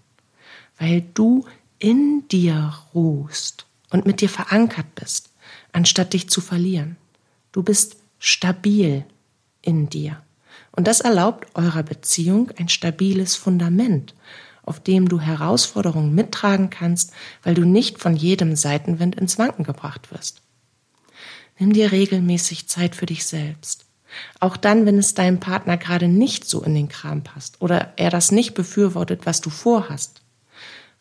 weil 0.78 1.04
du 1.14 1.46
in 1.80 2.28
dir 2.30 2.74
ruhst 2.94 3.66
und 3.90 4.06
mit 4.06 4.22
dir 4.22 4.30
verankert 4.30 4.96
bist, 4.96 5.30
anstatt 5.72 6.14
dich 6.14 6.30
zu 6.30 6.42
verlieren. 6.42 6.98
Du 7.52 7.64
bist 7.64 7.98
stabil 8.18 9.06
in 9.62 9.90
dir. 9.90 10.22
Und 10.76 10.88
das 10.88 11.00
erlaubt 11.02 11.48
eurer 11.54 11.84
Beziehung 11.84 12.52
ein 12.58 12.70
stabiles 12.70 13.36
Fundament, 13.36 14.14
auf 14.64 14.80
dem 14.80 15.08
du 15.08 15.20
Herausforderungen 15.20 16.14
mittragen 16.14 16.70
kannst, 16.70 17.14
weil 17.44 17.54
du 17.54 17.66
nicht 17.66 18.00
von 18.00 18.16
jedem 18.16 18.56
Seitenwind 18.56 19.16
ins 19.16 19.38
Wanken 19.38 19.64
gebracht 19.64 20.12
wirst. 20.12 20.42
Nimm 21.58 21.72
dir 21.72 21.92
regelmäßig 21.92 22.68
Zeit 22.68 22.96
für 22.96 23.06
dich 23.06 23.26
selbst. 23.26 23.86
Auch 24.40 24.58
dann, 24.58 24.86
wenn 24.86 24.98
es 24.98 25.14
deinem 25.14 25.40
Partner 25.40 25.78
gerade 25.78 26.08
nicht 26.08 26.46
so 26.46 26.62
in 26.64 26.76
den 26.76 26.90
Kram 26.90 27.24
passt 27.24 27.62
oder 27.62 27.94
er 27.98 28.10
das 28.10 28.32
nicht 28.32 28.54
befürwortet, 28.54 29.26
was 29.26 29.42
du 29.42 29.50
vorhast. 29.50 30.22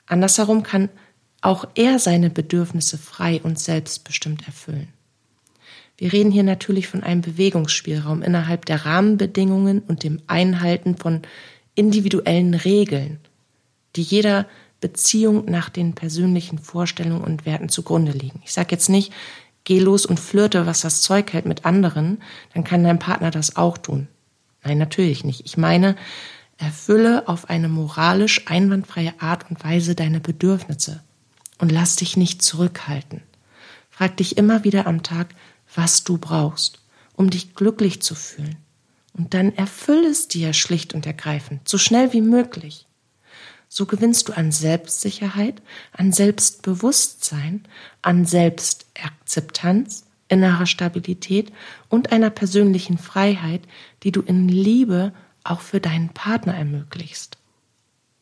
Andersherum 0.06 0.62
kann 0.62 0.88
auch 1.40 1.66
er 1.74 1.98
seine 1.98 2.30
Bedürfnisse 2.30 2.98
frei 2.98 3.40
und 3.42 3.58
selbstbestimmt 3.58 4.46
erfüllen. 4.46 4.93
Wir 5.96 6.12
reden 6.12 6.30
hier 6.30 6.42
natürlich 6.42 6.88
von 6.88 7.02
einem 7.02 7.20
Bewegungsspielraum 7.20 8.22
innerhalb 8.22 8.64
der 8.66 8.84
Rahmenbedingungen 8.84 9.80
und 9.80 10.02
dem 10.02 10.20
Einhalten 10.26 10.96
von 10.96 11.22
individuellen 11.74 12.54
Regeln, 12.54 13.20
die 13.96 14.02
jeder 14.02 14.46
Beziehung 14.80 15.44
nach 15.46 15.70
den 15.70 15.94
persönlichen 15.94 16.58
Vorstellungen 16.58 17.22
und 17.22 17.46
Werten 17.46 17.68
zugrunde 17.68 18.12
liegen. 18.12 18.40
Ich 18.44 18.52
sage 18.52 18.72
jetzt 18.72 18.88
nicht, 18.88 19.12
geh 19.64 19.78
los 19.78 20.04
und 20.04 20.20
flirte, 20.20 20.66
was 20.66 20.80
das 20.80 21.00
Zeug 21.00 21.32
hält 21.32 21.46
mit 21.46 21.64
anderen, 21.64 22.18
dann 22.52 22.64
kann 22.64 22.84
dein 22.84 22.98
Partner 22.98 23.30
das 23.30 23.56
auch 23.56 23.78
tun. 23.78 24.08
Nein, 24.62 24.78
natürlich 24.78 25.24
nicht. 25.24 25.42
Ich 25.44 25.56
meine, 25.56 25.96
Erfülle 26.56 27.28
auf 27.28 27.50
eine 27.50 27.68
moralisch 27.68 28.46
einwandfreie 28.46 29.14
Art 29.18 29.50
und 29.50 29.62
Weise 29.64 29.94
deine 29.94 30.20
Bedürfnisse 30.20 31.02
und 31.58 31.72
lass 31.72 31.96
dich 31.96 32.16
nicht 32.16 32.42
zurückhalten. 32.42 33.22
Frag 33.90 34.16
dich 34.16 34.36
immer 34.36 34.64
wieder 34.64 34.86
am 34.86 35.02
Tag, 35.02 35.34
was 35.74 36.04
du 36.04 36.18
brauchst, 36.18 36.80
um 37.14 37.30
dich 37.30 37.54
glücklich 37.54 38.02
zu 38.02 38.14
fühlen. 38.14 38.56
Und 39.12 39.34
dann 39.34 39.54
erfülle 39.54 40.08
es 40.08 40.28
dir 40.28 40.52
schlicht 40.52 40.94
und 40.94 41.06
ergreifend, 41.06 41.68
so 41.68 41.78
schnell 41.78 42.12
wie 42.12 42.20
möglich. 42.20 42.86
so 43.68 43.86
gewinnst 43.86 44.28
du 44.28 44.32
an 44.34 44.52
Selbstsicherheit, 44.52 45.60
an 45.90 46.12
Selbstbewusstsein, 46.12 47.64
an 48.02 48.24
Selbstakzeptanz, 48.24 50.04
innerer 50.28 50.66
Stabilität 50.66 51.52
und 51.88 52.12
einer 52.12 52.30
persönlichen 52.30 52.98
Freiheit, 52.98 53.62
die 54.04 54.12
du 54.12 54.22
in 54.22 54.48
Liebe 54.48 55.12
auch 55.42 55.60
für 55.60 55.80
deinen 55.80 56.10
Partner 56.10 56.54
ermöglichst. 56.54 57.36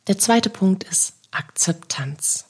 Der 0.07 0.19
zweite 0.19 0.49
Punkt 0.49 0.85
ist 0.85 1.17
Akzeptanz. 1.31 2.47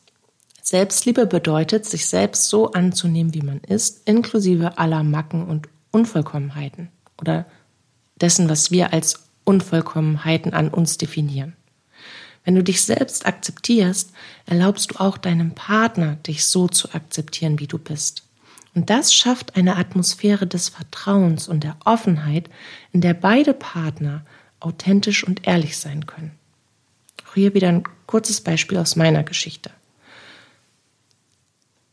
Selbstliebe 0.72 1.26
bedeutet, 1.26 1.84
sich 1.84 2.06
selbst 2.06 2.48
so 2.48 2.72
anzunehmen, 2.72 3.34
wie 3.34 3.42
man 3.42 3.58
ist, 3.58 4.08
inklusive 4.08 4.78
aller 4.78 5.02
Macken 5.02 5.44
und 5.44 5.68
Unvollkommenheiten 5.90 6.88
oder 7.20 7.44
dessen, 8.18 8.48
was 8.48 8.70
wir 8.70 8.94
als 8.94 9.28
Unvollkommenheiten 9.44 10.54
an 10.54 10.70
uns 10.70 10.96
definieren. 10.96 11.52
Wenn 12.42 12.54
du 12.54 12.64
dich 12.64 12.80
selbst 12.80 13.26
akzeptierst, 13.26 14.12
erlaubst 14.46 14.92
du 14.92 15.00
auch 15.00 15.18
deinem 15.18 15.50
Partner, 15.50 16.16
dich 16.26 16.46
so 16.46 16.68
zu 16.68 16.90
akzeptieren, 16.94 17.58
wie 17.58 17.66
du 17.66 17.76
bist. 17.76 18.22
Und 18.74 18.88
das 18.88 19.12
schafft 19.12 19.56
eine 19.56 19.76
Atmosphäre 19.76 20.46
des 20.46 20.70
Vertrauens 20.70 21.48
und 21.48 21.64
der 21.64 21.76
Offenheit, 21.84 22.48
in 22.92 23.02
der 23.02 23.12
beide 23.12 23.52
Partner 23.52 24.24
authentisch 24.58 25.22
und 25.22 25.46
ehrlich 25.46 25.76
sein 25.76 26.06
können. 26.06 26.30
Auch 27.28 27.34
hier 27.34 27.52
wieder 27.52 27.68
ein 27.68 27.84
kurzes 28.06 28.40
Beispiel 28.40 28.78
aus 28.78 28.96
meiner 28.96 29.22
Geschichte. 29.22 29.70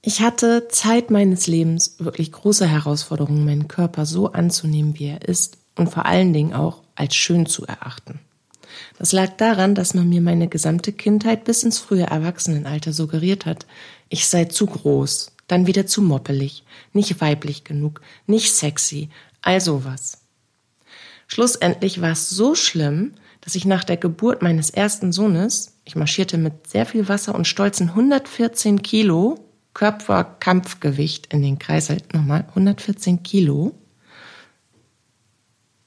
Ich 0.01 0.21
hatte 0.21 0.67
Zeit 0.69 1.11
meines 1.11 1.47
Lebens 1.47 1.95
wirklich 1.99 2.31
große 2.31 2.65
Herausforderungen, 2.65 3.43
meinen 3.43 3.67
Körper 3.67 4.05
so 4.05 4.31
anzunehmen, 4.31 4.97
wie 4.97 5.07
er 5.07 5.27
ist 5.27 5.57
und 5.75 5.89
vor 5.89 6.05
allen 6.05 6.31
Dingen 6.31 6.53
auch 6.53 6.83
als 6.95 7.15
schön 7.15 7.45
zu 7.45 7.65
erachten. 7.65 8.19
Das 8.97 9.11
lag 9.11 9.35
daran, 9.37 9.75
dass 9.75 9.93
man 9.93 10.07
mir 10.07 10.21
meine 10.21 10.47
gesamte 10.47 10.93
Kindheit 10.93 11.43
bis 11.43 11.63
ins 11.63 11.79
frühe 11.79 12.03
Erwachsenenalter 12.03 12.93
suggeriert 12.93 13.45
hat, 13.45 13.65
ich 14.07 14.27
sei 14.27 14.45
zu 14.45 14.67
groß, 14.67 15.33
dann 15.47 15.67
wieder 15.67 15.85
zu 15.85 16.01
moppelig, 16.01 16.63
nicht 16.93 17.19
weiblich 17.19 17.65
genug, 17.65 18.01
nicht 18.25 18.53
sexy, 18.53 19.09
all 19.41 19.59
sowas. 19.59 20.19
Schlussendlich 21.27 22.01
war 22.01 22.11
es 22.11 22.29
so 22.29 22.55
schlimm, 22.55 23.13
dass 23.41 23.55
ich 23.55 23.65
nach 23.65 23.83
der 23.83 23.97
Geburt 23.97 24.41
meines 24.41 24.69
ersten 24.69 25.11
Sohnes, 25.11 25.73
ich 25.83 25.95
marschierte 25.95 26.37
mit 26.37 26.67
sehr 26.67 26.85
viel 26.85 27.09
Wasser 27.09 27.35
und 27.35 27.47
stolzen 27.47 27.89
114 27.89 28.81
Kilo 28.81 29.48
Körperkampfgewicht 29.79 31.27
in 31.27 31.41
den 31.41 31.57
Kreis, 31.57 31.89
halt 31.89 32.13
nochmal 32.13 32.43
114 32.49 33.23
Kilo, 33.23 33.73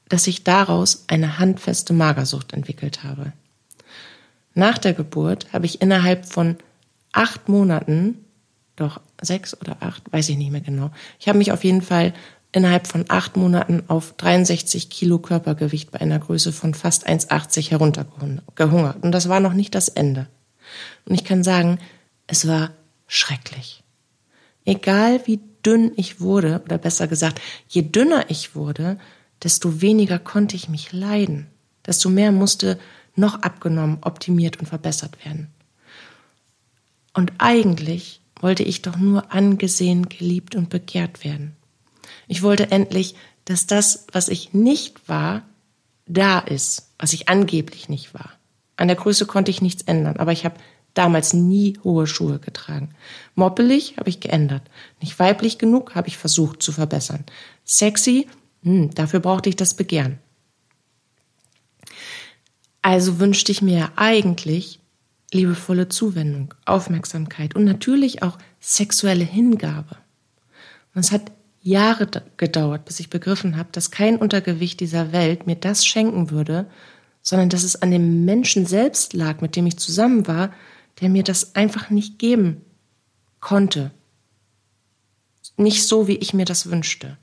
dass 0.09 0.27
ich 0.27 0.45
daraus 0.45 1.05
eine 1.09 1.39
handfeste 1.39 1.93
Magersucht 1.93 2.55
entwickelt 2.55 3.05
habe. 3.05 3.35
Nach 4.55 4.79
der 4.79 4.95
Geburt 4.95 5.53
habe 5.53 5.67
ich 5.67 5.83
innerhalb 5.83 6.25
von 6.25 6.57
acht 7.13 7.51
Monaten, 7.51 8.25
doch 8.77 8.99
sechs 9.21 9.55
oder 9.61 9.77
acht, 9.81 10.11
weiß 10.11 10.31
ich 10.31 10.39
nicht 10.39 10.53
mehr 10.53 10.63
genau, 10.63 10.91
ich 11.21 11.29
habe 11.29 11.37
mich 11.37 11.53
auf 11.53 11.63
jeden 11.63 11.83
Fall 11.83 12.15
innerhalb 12.51 12.87
von 12.87 13.05
acht 13.09 13.37
Monaten 13.37 13.83
auf 13.89 14.15
63 14.17 14.89
Kilo 14.89 15.19
Körpergewicht 15.19 15.91
bei 15.91 16.01
einer 16.01 16.19
Größe 16.19 16.55
von 16.55 16.73
fast 16.73 17.07
1,80 17.07 17.71
heruntergehungert. 17.71 19.03
Und 19.03 19.13
das 19.13 19.29
war 19.29 19.41
noch 19.41 19.53
nicht 19.53 19.75
das 19.75 19.91
Ende. 19.91 20.29
Und 21.05 21.15
ich 21.15 21.25
kann 21.25 21.45
sagen, 21.45 21.79
es 22.27 22.49
war 22.49 22.71
schrecklich. 23.07 23.82
Egal 24.65 25.27
wie 25.27 25.41
dünn 25.65 25.93
ich 25.97 26.21
wurde, 26.21 26.63
oder 26.65 26.79
besser 26.79 27.09
gesagt, 27.09 27.41
je 27.69 27.83
dünner 27.83 28.27
ich 28.29 28.55
wurde, 28.55 28.99
desto 29.43 29.81
weniger 29.81 30.19
konnte 30.19 30.57
ich 30.57 30.69
mich 30.69 30.93
leiden, 30.93 31.47
desto 31.87 32.09
mehr 32.09 32.33
musste 32.33 32.79
noch 33.15 33.43
abgenommen, 33.43 33.99
optimiert 34.03 34.59
und 34.59 34.67
verbessert 34.67 35.25
werden. 35.25 35.49
Und 37.15 37.33
eigentlich 37.39 38.21
wollte 38.41 38.63
ich 38.63 38.83
doch 38.83 38.97
nur 38.97 39.33
angesehen, 39.33 40.09
geliebt 40.09 40.55
und 40.55 40.71
begehrt 40.71 41.25
werden. 41.25 41.57
Ich 42.27 42.43
wollte 42.43 42.71
endlich, 42.71 43.15
dass 43.45 43.67
das, 43.67 44.07
was 44.13 44.29
ich 44.29 44.55
nicht 44.55 45.09
war, 45.09 45.43
da 46.07 46.39
ist, 46.41 46.89
was 46.99 47.13
ich 47.13 47.29
angeblich 47.29 47.89
nicht 47.89 48.15
war. 48.15 48.33
An 48.77 48.89
der 48.89 48.97
Größe 48.97 49.27
konnte 49.27 49.51
ich 49.51 49.63
nichts 49.63 49.83
ändern, 49.83 50.17
aber 50.17 50.33
ich 50.33 50.45
habe 50.45 50.57
damals 50.95 51.33
nie 51.33 51.79
hohe 51.85 52.07
Schuhe 52.07 52.39
getragen. 52.39 52.91
Moppelig 53.35 53.97
habe 53.99 54.11
ich 54.11 54.21
geändert. 54.21 54.63
Nicht 55.01 55.19
weiblich 55.19 55.59
genug 55.59 55.95
habe 55.95 56.09
ich 56.09 56.19
versucht 56.19 56.63
zu 56.63 56.73
verbessern. 56.73 57.25
Sexy 57.65 58.27
hm, 58.63 58.95
dafür 58.95 59.21
brauchte 59.21 59.49
ich 59.49 59.57
das 59.57 59.75
Begehren. 59.75 60.19
Also 62.81 63.21
wünschte 63.21 63.53
ich 63.53 63.63
mir 63.63 63.93
eigentlich 63.97 64.81
liebevolle 65.33 65.89
Zuwendung, 65.89 66.55
Aufmerksamkeit 66.65 67.55
und 67.55 67.65
natürlich 67.65 68.23
auch 68.23 68.39
sexuelle 68.61 69.25
Hingabe. 69.25 69.97
Und 70.95 71.01
es 71.01 71.13
hat 71.13 71.33
Jahre 71.63 72.09
gedauert, 72.37 72.85
bis 72.85 73.01
ich 73.01 73.09
begriffen 73.09 73.57
habe, 73.57 73.69
dass 73.73 73.91
kein 73.91 74.17
Untergewicht 74.17 74.81
dieser 74.81 75.13
Welt 75.13 75.47
mir 75.47 75.57
das 75.57 75.87
schenken 75.87 76.31
würde, 76.31 76.67
sondern 77.23 77.49
dass 77.49 77.63
es 77.63 77.81
an 77.81 77.93
dem 77.93 78.25
Menschen 78.25 78.67
selbst 78.67 79.13
lag, 79.13 79.41
mit 79.41 79.55
dem 79.55 79.67
ich 79.67 79.79
zusammen 79.79 80.27
war, 80.27 80.53
der 81.03 81.11
mir 81.11 81.25
das 81.25 81.55
einfach 81.57 81.91
nicht 81.91 82.19
geben 82.19 82.63
konnte. 83.41 83.91
Nicht 85.57 85.87
so, 85.87 86.07
wie 86.09 86.17
ich 86.17 86.33
mir 86.33 86.45
das 86.45 86.71
wünschte. 86.71 87.19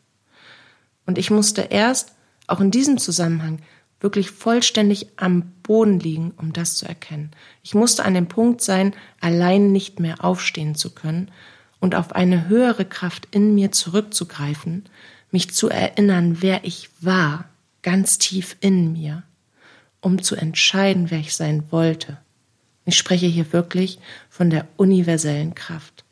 Und 1.05 1.17
ich 1.17 1.31
musste 1.31 1.61
erst, 1.61 2.13
auch 2.45 2.59
in 2.59 2.71
diesem 2.71 2.97
Zusammenhang, 2.97 3.61
wirklich 4.01 4.31
vollständig 4.31 5.07
am 5.15 5.53
Boden 5.63 5.99
liegen, 5.99 6.31
um 6.37 6.53
das 6.53 6.75
zu 6.75 6.85
erkennen. 6.85 7.31
Ich 7.63 7.73
musste 7.73 8.05
an 8.05 8.13
dem 8.13 8.27
Punkt 8.27 8.61
sein, 8.61 8.93
allein 9.19 9.71
nicht 9.71 9.99
mehr 9.99 10.23
aufstehen 10.23 10.75
zu 10.75 10.93
können 10.93 11.31
und 11.79 11.95
auf 11.95 12.13
eine 12.13 12.47
höhere 12.47 12.85
Kraft 12.85 13.27
in 13.31 13.55
mir 13.55 13.71
zurückzugreifen, 13.71 14.85
mich 15.31 15.53
zu 15.53 15.69
erinnern, 15.69 16.41
wer 16.41 16.63
ich 16.63 16.89
war, 17.01 17.45
ganz 17.81 18.17
tief 18.17 18.57
in 18.59 18.91
mir, 18.93 19.23
um 20.01 20.21
zu 20.21 20.35
entscheiden, 20.35 21.11
wer 21.11 21.19
ich 21.19 21.35
sein 21.35 21.63
wollte. 21.71 22.17
Ich 22.85 22.95
spreche 22.97 23.27
hier 23.27 23.51
wirklich 23.53 23.99
von 24.29 24.49
der 24.49 24.67
universellen 24.77 25.55
Kraft 25.55 26.03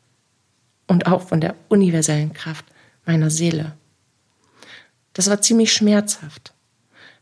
und 0.86 1.06
auch 1.06 1.22
von 1.22 1.40
der 1.40 1.54
universellen 1.68 2.32
Kraft 2.32 2.64
meiner 3.04 3.30
Seele. 3.30 3.76
Das 5.12 5.28
war 5.28 5.40
ziemlich 5.40 5.72
schmerzhaft. 5.72 6.52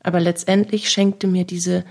Aber 0.01 0.21
letztendlich 0.21 0.91
schenkte 0.91 1.27
mir 1.27 1.45
diese 1.45 1.85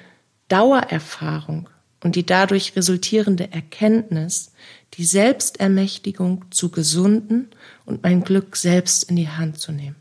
Dauererfahrung 0.48 1.70
und 2.04 2.16
die 2.16 2.26
dadurch 2.26 2.76
resultierende 2.76 3.52
Erkenntnis 3.52 4.52
die 4.94 5.06
Selbstermächtigung 5.06 6.46
zu 6.52 6.70
gesunden 6.70 7.50
und 7.86 8.04
mein 8.04 8.24
Glück 8.24 8.56
selbst 8.56 9.06
in 9.06 9.16
die 9.16 9.30
Hand 9.30 9.60
zu 9.60 9.72
nehmen. 9.72 9.96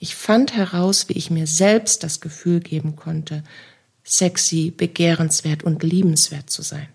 Ich 0.00 0.16
fand 0.16 0.54
heraus, 0.54 1.08
wie 1.08 1.14
ich 1.14 1.30
mir 1.30 1.46
selbst 1.46 2.02
das 2.02 2.20
Gefühl 2.20 2.60
geben 2.60 2.96
konnte, 2.96 3.42
sexy, 4.10 4.72
begehrenswert 4.76 5.62
und 5.62 5.82
liebenswert 5.82 6.50
zu 6.50 6.62
sein. 6.62 6.88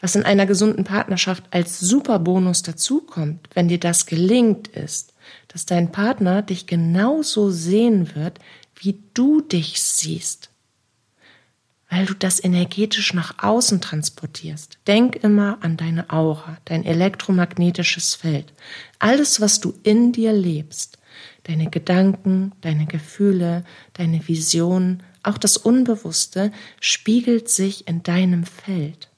Was 0.00 0.14
in 0.14 0.22
einer 0.22 0.46
gesunden 0.46 0.84
Partnerschaft 0.84 1.44
als 1.50 1.78
Superbonus 1.78 2.62
dazukommt, 2.62 3.48
wenn 3.54 3.68
dir 3.68 3.78
das 3.78 4.06
gelingt, 4.06 4.68
ist, 4.68 5.12
dass 5.48 5.66
dein 5.66 5.92
Partner 5.92 6.42
dich 6.42 6.66
genauso 6.66 7.50
sehen 7.50 8.14
wird, 8.14 8.38
wie 8.76 8.98
du 9.12 9.42
dich 9.42 9.82
siehst, 9.82 10.48
weil 11.90 12.06
du 12.06 12.14
das 12.14 12.42
energetisch 12.42 13.12
nach 13.12 13.42
außen 13.42 13.82
transportierst. 13.82 14.78
Denk 14.86 15.16
immer 15.16 15.58
an 15.60 15.76
deine 15.76 16.08
Aura, 16.08 16.56
dein 16.64 16.84
elektromagnetisches 16.84 18.14
Feld, 18.14 18.54
alles, 18.98 19.42
was 19.42 19.60
du 19.60 19.74
in 19.82 20.12
dir 20.12 20.32
lebst, 20.32 20.99
deine 21.44 21.70
Gedanken, 21.70 22.52
deine 22.60 22.86
Gefühle, 22.86 23.64
deine 23.94 24.26
Visionen, 24.28 25.02
auch 25.22 25.38
das 25.38 25.56
Unbewusste 25.56 26.52
spiegelt 26.80 27.48
sich 27.48 27.86
in 27.86 28.02
deinem 28.02 28.44
Feld. 28.44 29.08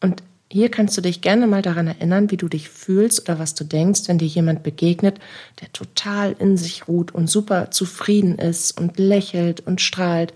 Und 0.00 0.22
hier 0.50 0.70
kannst 0.70 0.96
du 0.96 1.00
dich 1.00 1.22
gerne 1.22 1.46
mal 1.46 1.62
daran 1.62 1.86
erinnern, 1.86 2.30
wie 2.30 2.36
du 2.36 2.48
dich 2.48 2.68
fühlst 2.68 3.22
oder 3.22 3.38
was 3.38 3.54
du 3.54 3.64
denkst, 3.64 4.02
wenn 4.06 4.18
dir 4.18 4.28
jemand 4.28 4.62
begegnet, 4.62 5.18
der 5.60 5.72
total 5.72 6.36
in 6.38 6.58
sich 6.58 6.88
ruht 6.88 7.10
und 7.10 7.30
super 7.30 7.70
zufrieden 7.70 8.38
ist 8.38 8.78
und 8.78 8.98
lächelt 8.98 9.60
und 9.60 9.80
strahlt. 9.80 10.34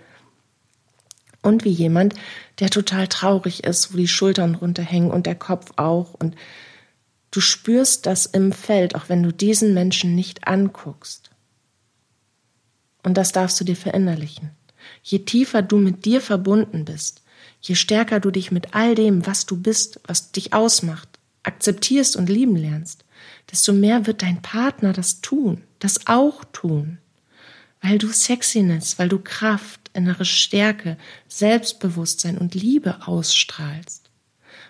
Und 1.42 1.64
wie 1.64 1.70
jemand, 1.70 2.14
der 2.60 2.70
total 2.70 3.08
traurig 3.08 3.64
ist, 3.64 3.92
wo 3.92 3.98
die 3.98 4.08
Schultern 4.08 4.54
runterhängen 4.54 5.10
und 5.10 5.26
der 5.26 5.34
Kopf 5.34 5.72
auch. 5.76 6.14
Und 6.14 6.34
du 7.30 7.40
spürst 7.40 8.06
das 8.06 8.26
im 8.26 8.52
Feld, 8.52 8.94
auch 8.94 9.08
wenn 9.08 9.22
du 9.22 9.32
diesen 9.32 9.74
Menschen 9.74 10.14
nicht 10.14 10.46
anguckst. 10.46 11.30
Und 13.02 13.14
das 13.16 13.32
darfst 13.32 13.60
du 13.60 13.64
dir 13.64 13.76
verinnerlichen. 13.76 14.50
Je 15.02 15.20
tiefer 15.20 15.62
du 15.62 15.78
mit 15.78 16.04
dir 16.04 16.20
verbunden 16.20 16.84
bist, 16.84 17.22
Je 17.60 17.74
stärker 17.74 18.20
du 18.20 18.30
dich 18.30 18.52
mit 18.52 18.74
all 18.74 18.94
dem, 18.94 19.26
was 19.26 19.46
du 19.46 19.56
bist, 19.56 20.00
was 20.04 20.30
dich 20.30 20.52
ausmacht, 20.52 21.08
akzeptierst 21.42 22.16
und 22.16 22.28
lieben 22.28 22.56
lernst, 22.56 23.04
desto 23.50 23.72
mehr 23.72 24.06
wird 24.06 24.22
dein 24.22 24.40
Partner 24.40 24.92
das 24.92 25.20
tun, 25.20 25.62
das 25.80 26.06
auch 26.06 26.44
tun. 26.52 26.98
Weil 27.80 27.98
du 27.98 28.08
Sexiness, 28.08 28.98
weil 28.98 29.08
du 29.08 29.18
Kraft, 29.18 29.80
innere 29.94 30.24
Stärke, 30.24 30.96
Selbstbewusstsein 31.28 32.38
und 32.38 32.54
Liebe 32.54 33.06
ausstrahlst. 33.06 34.05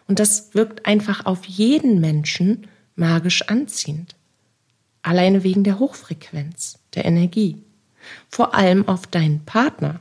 Und 0.06 0.18
das 0.20 0.54
wirkt 0.54 0.86
einfach 0.86 1.26
auf 1.26 1.44
jeden 1.44 2.00
Menschen 2.00 2.68
magisch 2.94 3.42
anziehend. 3.42 4.14
Alleine 5.02 5.42
wegen 5.42 5.64
der 5.64 5.78
Hochfrequenz, 5.78 6.78
der 6.94 7.04
Energie. 7.04 7.62
Vor 8.28 8.54
allem 8.54 8.88
auf 8.88 9.06
deinen 9.06 9.44
Partner. 9.44 10.00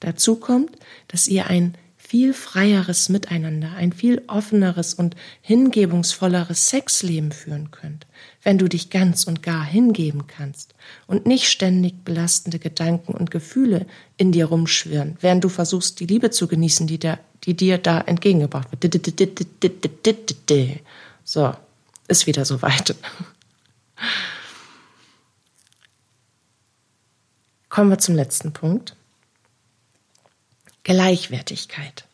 Dazu 0.00 0.36
kommt, 0.36 0.76
dass 1.08 1.26
ihr 1.26 1.46
ein 1.46 1.74
viel 2.08 2.32
freieres 2.32 3.10
Miteinander, 3.10 3.74
ein 3.74 3.92
viel 3.92 4.22
offeneres 4.28 4.94
und 4.94 5.14
hingebungsvolleres 5.42 6.68
Sexleben 6.68 7.32
führen 7.32 7.70
könnt, 7.70 8.06
wenn 8.42 8.56
du 8.56 8.66
dich 8.66 8.88
ganz 8.88 9.24
und 9.24 9.42
gar 9.42 9.62
hingeben 9.62 10.26
kannst 10.26 10.74
und 11.06 11.26
nicht 11.26 11.50
ständig 11.50 12.04
belastende 12.04 12.58
Gedanken 12.58 13.12
und 13.12 13.30
Gefühle 13.30 13.84
in 14.16 14.32
dir 14.32 14.46
rumschwirren, 14.46 15.18
während 15.20 15.44
du 15.44 15.50
versuchst, 15.50 16.00
die 16.00 16.06
Liebe 16.06 16.30
zu 16.30 16.48
genießen, 16.48 16.86
die, 16.86 16.98
da, 16.98 17.18
die 17.44 17.54
dir 17.54 17.78
da 17.78 18.00
entgegengebracht 18.00 18.68
wird. 18.70 18.84
So, 21.24 21.54
ist 22.08 22.26
wieder 22.26 22.44
soweit. 22.44 22.94
Kommen 27.68 27.90
wir 27.90 27.98
zum 27.98 28.14
letzten 28.14 28.52
Punkt. 28.52 28.96
Gleichwertigkeit. 30.82 32.06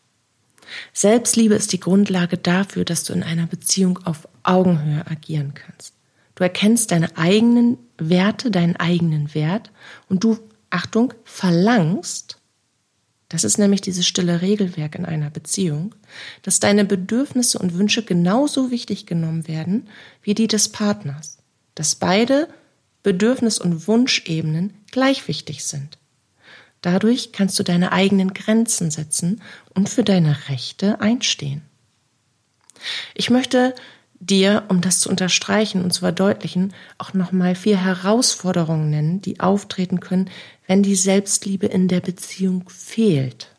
Selbstliebe 0.93 1.55
ist 1.55 1.71
die 1.71 1.79
Grundlage 1.79 2.37
dafür, 2.37 2.83
dass 2.83 3.03
du 3.03 3.13
in 3.13 3.23
einer 3.23 3.47
Beziehung 3.47 3.99
auf 4.05 4.27
Augenhöhe 4.43 5.07
agieren 5.07 5.53
kannst. 5.53 5.93
Du 6.35 6.43
erkennst 6.43 6.91
deine 6.91 7.17
eigenen 7.17 7.77
Werte, 7.97 8.51
deinen 8.51 8.75
eigenen 8.75 9.33
Wert 9.33 9.71
und 10.09 10.23
du, 10.23 10.37
Achtung, 10.69 11.13
verlangst, 11.23 12.34
das 13.29 13.43
ist 13.43 13.57
nämlich 13.57 13.81
dieses 13.81 14.05
stille 14.05 14.41
Regelwerk 14.41 14.95
in 14.95 15.05
einer 15.05 15.29
Beziehung, 15.29 15.95
dass 16.43 16.59
deine 16.59 16.85
Bedürfnisse 16.85 17.57
und 17.57 17.73
Wünsche 17.73 18.03
genauso 18.03 18.71
wichtig 18.71 19.05
genommen 19.05 19.47
werden 19.47 19.89
wie 20.21 20.35
die 20.35 20.47
des 20.47 20.69
Partners, 20.69 21.39
dass 21.73 21.95
beide 21.95 22.47
Bedürfnis- 23.03 23.59
und 23.59 23.87
Wunschebenen 23.87 24.73
gleich 24.91 25.27
wichtig 25.27 25.63
sind. 25.63 25.97
Dadurch 26.81 27.31
kannst 27.31 27.57
du 27.57 27.63
deine 27.63 27.91
eigenen 27.91 28.33
Grenzen 28.33 28.91
setzen 28.91 29.41
und 29.73 29.89
für 29.89 30.03
deine 30.03 30.49
Rechte 30.49 31.01
einstehen. 31.01 31.63
Ich 33.15 33.29
möchte 33.31 33.73
dir, 34.19 34.63
um 34.69 34.81
das 34.81 34.99
zu 34.99 35.09
unterstreichen 35.09 35.83
und 35.83 35.91
zu 35.91 36.01
verdeutlichen, 36.01 36.73
auch 36.97 37.13
nochmal 37.13 37.55
vier 37.55 37.77
Herausforderungen 37.77 38.89
nennen, 38.89 39.21
die 39.21 39.39
auftreten 39.39 39.99
können, 39.99 40.29
wenn 40.67 40.83
die 40.83 40.95
Selbstliebe 40.95 41.67
in 41.67 41.87
der 41.87 42.01
Beziehung 42.01 42.69
fehlt. 42.69 43.55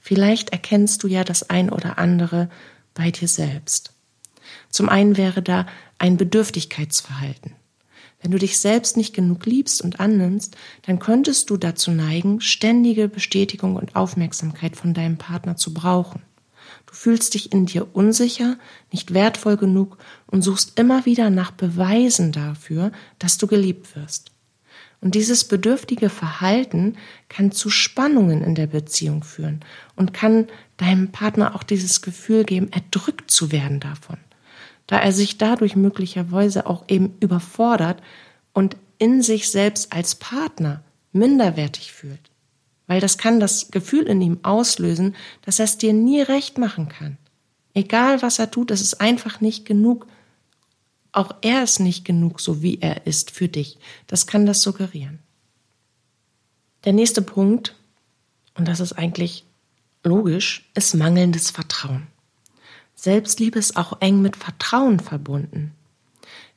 Vielleicht 0.00 0.50
erkennst 0.50 1.02
du 1.02 1.08
ja 1.08 1.24
das 1.24 1.50
ein 1.50 1.70
oder 1.70 1.98
andere 1.98 2.48
bei 2.94 3.10
dir 3.10 3.28
selbst. 3.28 3.92
Zum 4.70 4.88
einen 4.88 5.16
wäre 5.16 5.42
da 5.42 5.66
ein 5.98 6.16
Bedürftigkeitsverhalten. 6.16 7.54
Wenn 8.22 8.32
du 8.32 8.38
dich 8.38 8.58
selbst 8.58 8.96
nicht 8.96 9.14
genug 9.14 9.46
liebst 9.46 9.82
und 9.82 9.98
annimmst, 9.98 10.56
dann 10.82 10.98
könntest 10.98 11.48
du 11.48 11.56
dazu 11.56 11.90
neigen, 11.90 12.40
ständige 12.40 13.08
Bestätigung 13.08 13.76
und 13.76 13.96
Aufmerksamkeit 13.96 14.76
von 14.76 14.92
deinem 14.92 15.16
Partner 15.16 15.56
zu 15.56 15.72
brauchen. 15.72 16.22
Du 16.90 16.96
fühlst 16.96 17.34
dich 17.34 17.52
in 17.52 17.66
dir 17.66 17.94
unsicher, 17.94 18.58
nicht 18.92 19.14
wertvoll 19.14 19.56
genug 19.56 19.96
und 20.26 20.42
suchst 20.42 20.78
immer 20.78 21.06
wieder 21.06 21.30
nach 21.30 21.52
Beweisen 21.52 22.32
dafür, 22.32 22.90
dass 23.18 23.38
du 23.38 23.46
geliebt 23.46 23.94
wirst. 23.94 24.32
Und 25.00 25.14
dieses 25.14 25.44
bedürftige 25.44 26.10
Verhalten 26.10 26.96
kann 27.28 27.52
zu 27.52 27.70
Spannungen 27.70 28.42
in 28.42 28.54
der 28.54 28.66
Beziehung 28.66 29.24
führen 29.24 29.60
und 29.96 30.12
kann 30.12 30.48
deinem 30.76 31.10
Partner 31.10 31.54
auch 31.54 31.62
dieses 31.62 32.02
Gefühl 32.02 32.44
geben, 32.44 32.70
erdrückt 32.70 33.30
zu 33.30 33.50
werden 33.50 33.80
davon 33.80 34.18
da 34.90 34.98
er 34.98 35.12
sich 35.12 35.38
dadurch 35.38 35.76
möglicherweise 35.76 36.66
auch 36.66 36.84
eben 36.88 37.14
überfordert 37.20 38.02
und 38.52 38.76
in 38.98 39.22
sich 39.22 39.48
selbst 39.48 39.92
als 39.92 40.16
Partner 40.16 40.82
minderwertig 41.12 41.92
fühlt. 41.92 42.29
Weil 42.90 43.00
das 43.00 43.18
kann 43.18 43.38
das 43.38 43.70
Gefühl 43.70 44.08
in 44.08 44.20
ihm 44.20 44.40
auslösen, 44.42 45.14
dass 45.42 45.60
er 45.60 45.66
es 45.66 45.78
dir 45.78 45.92
nie 45.92 46.22
recht 46.22 46.58
machen 46.58 46.88
kann. 46.88 47.18
Egal 47.72 48.20
was 48.20 48.40
er 48.40 48.50
tut, 48.50 48.72
es 48.72 48.80
ist 48.80 49.00
einfach 49.00 49.40
nicht 49.40 49.64
genug. 49.64 50.08
Auch 51.12 51.36
er 51.40 51.62
ist 51.62 51.78
nicht 51.78 52.04
genug, 52.04 52.40
so 52.40 52.62
wie 52.62 52.80
er 52.80 53.06
ist 53.06 53.30
für 53.30 53.46
dich. 53.46 53.78
Das 54.08 54.26
kann 54.26 54.44
das 54.44 54.62
suggerieren. 54.62 55.20
Der 56.84 56.92
nächste 56.92 57.22
Punkt, 57.22 57.76
und 58.54 58.66
das 58.66 58.80
ist 58.80 58.94
eigentlich 58.94 59.44
logisch, 60.02 60.68
ist 60.74 60.94
mangelndes 60.94 61.52
Vertrauen. 61.52 62.08
Selbstliebe 62.96 63.60
ist 63.60 63.76
auch 63.76 64.00
eng 64.00 64.20
mit 64.20 64.34
Vertrauen 64.34 64.98
verbunden. 64.98 65.76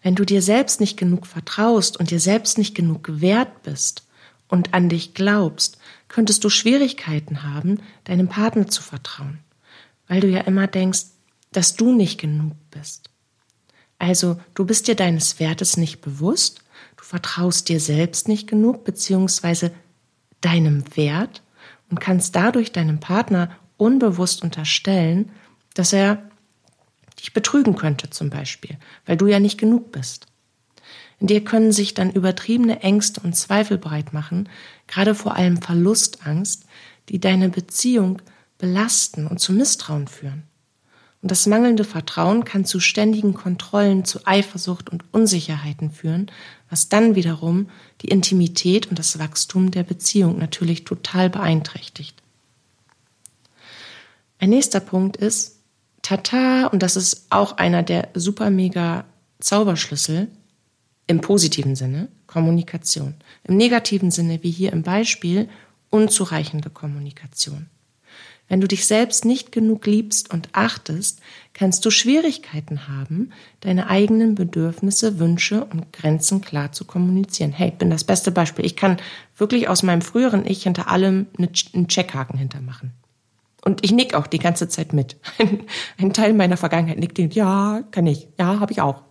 Wenn 0.02 0.15
du 0.15 0.26
dir 0.26 0.41
selbst 0.41 0.80
nicht 0.80 0.98
genug 0.98 1.28
vertraust 1.28 1.96
und 1.96 2.10
dir 2.10 2.19
selbst 2.19 2.58
nicht 2.58 2.74
genug 2.74 3.22
wert 3.22 3.62
bist 3.62 4.08
und 4.48 4.74
an 4.74 4.89
dich 4.89 5.13
glaubst, 5.13 5.78
könntest 6.13 6.43
du 6.43 6.49
Schwierigkeiten 6.49 7.41
haben, 7.41 7.80
deinem 8.04 8.28
Partner 8.30 8.67
zu 8.67 8.84
vertrauen, 8.84 9.39
weil 10.08 10.21
du 10.21 10.28
ja 10.28 10.41
immer 10.41 10.67
denkst, 10.67 11.06
dass 11.52 11.76
du 11.76 11.91
nicht 11.91 12.21
genug 12.21 12.54
bist. 12.69 13.10
Also 13.97 14.39
du 14.54 14.63
bist 14.63 14.88
dir 14.88 14.93
deines 14.93 15.39
Wertes 15.39 15.76
nicht 15.76 16.02
bewusst, 16.02 16.62
du 16.97 17.04
vertraust 17.04 17.67
dir 17.67 17.80
selbst 17.80 18.28
nicht 18.28 18.47
genug, 18.47 18.84
beziehungsweise 18.84 19.71
deinem 20.39 20.84
Wert 20.95 21.41
und 21.89 21.99
kannst 21.99 22.36
dadurch 22.36 22.71
deinem 22.71 22.99
Partner 22.99 23.49
unbewusst 23.78 24.43
unterstellen, 24.43 25.32
dass 25.73 25.93
er 25.93 26.30
dich 27.19 27.34
betrügen 27.34 27.76
könnte 27.76 28.12
zum 28.12 28.30
Beispiel, 28.30 28.78
weil 29.08 29.17
du 29.17 29.26
ja 29.26 29.39
nicht 29.39 29.58
genug 29.58 29.91
bist. 29.91 30.28
In 31.19 31.28
dir 31.28 31.43
können 31.43 31.71
sich 31.71 31.95
dann 31.95 32.12
übertriebene 32.12 32.82
Ängste 32.82 33.21
und 33.21 33.36
Zweifel 33.36 33.78
breit 33.80 34.13
machen, 34.13 34.49
gerade 34.88 35.15
vor 35.15 35.36
allem 35.36 35.62
Verlustangst, 35.62 36.65
die 37.10 37.19
deine 37.19 37.50
Beziehung 37.50 38.22
belasten 38.58 39.28
und 39.28 39.39
zu 39.39 39.54
Misstrauen 39.54 40.08
führen. 40.08 40.43
Und 41.22 41.32
das 41.32 41.48
mangelnde 41.48 41.86
Vertrauen 41.86 42.43
kann 42.43 42.65
zu 42.65 42.82
ständigen 42.82 43.34
Kontrollen, 43.34 44.04
zu 44.04 44.26
Eifersucht 44.26 44.89
und 44.89 45.06
Unsicherheiten 45.13 45.89
führen, 45.89 46.30
was 46.69 46.89
dann 46.89 47.15
wiederum 47.15 47.69
die 48.02 48.10
Intimität 48.10 48.88
und 48.88 49.00
das 49.00 49.19
Wachstum 49.19 49.72
der 49.72 49.84
Beziehung 49.84 50.38
natürlich 50.38 50.84
total 50.84 51.30
beeinträchtigt. 51.30 52.22
Ein 54.39 54.50
nächster 54.50 54.82
Punkt 54.82 55.15
ist, 55.15 55.60
Tata, 56.02 56.67
und 56.67 56.84
das 56.84 56.98
ist 56.98 57.28
auch 57.30 57.58
einer 57.58 57.84
der 57.84 58.10
super 58.13 58.50
mega 58.50 59.06
Zauberschlüssel 59.39 60.28
im 61.08 61.22
positiven 61.22 61.76
Sinne, 61.76 62.10
Kommunikation. 62.28 63.16
Im 63.44 63.58
negativen 63.58 64.12
Sinne, 64.12 64.42
wie 64.44 64.52
hier 64.52 64.72
im 64.72 64.84
Beispiel, 64.84 65.50
unzureichende 65.89 66.70
Kommunikation. 66.70 67.68
Wenn 68.50 68.62
du 68.62 68.68
dich 68.68 68.86
selbst 68.86 69.26
nicht 69.26 69.52
genug 69.52 69.86
liebst 69.86 70.34
und 70.34 70.50
achtest, 70.52 71.22
kannst 71.54 71.86
du 71.86 71.89
Schwierigkeiten 71.89 72.88
haben, 72.88 73.32
deine 73.62 73.89
eigenen 73.89 74.36
Bedürfnisse, 74.36 75.18
Wünsche 75.18 75.63
und 75.66 75.94
Grenzen 75.94 76.42
klar 76.42 76.72
zu 76.72 76.86
kommunizieren. 76.86 77.54
Hey, 77.54 77.70
ich 77.70 77.76
bin 77.76 77.89
das 77.89 78.04
beste 78.04 78.32
Beispiel. 78.32 78.66
Ich 78.66 78.76
kann 78.76 78.98
wirklich 79.38 79.70
aus 79.70 79.82
meinem 79.82 80.02
früheren 80.02 80.46
Ich 80.46 80.63
hinter 80.63 80.89
allem 80.89 81.28
einen 81.38 81.88
Checkhaken 81.88 82.38
hintermachen. 82.38 82.92
Und 83.63 83.84
ich 83.86 83.94
nick 83.94 84.13
auch 84.13 84.28
die 84.28 84.39
ganze 84.39 84.68
Zeit 84.68 84.92
mit. 84.92 85.16
Ein, 85.98 86.12
Teil 86.12 86.34
meiner 86.34 86.58
Vergangenheit 86.58 87.00
nickt, 87.00 87.18
ja, 87.34 87.82
kann 87.92 88.08
ich, 88.08 88.28
ja, 88.38 88.60
habe 88.60 88.74
ich 88.74 88.82
auch. 88.82 89.04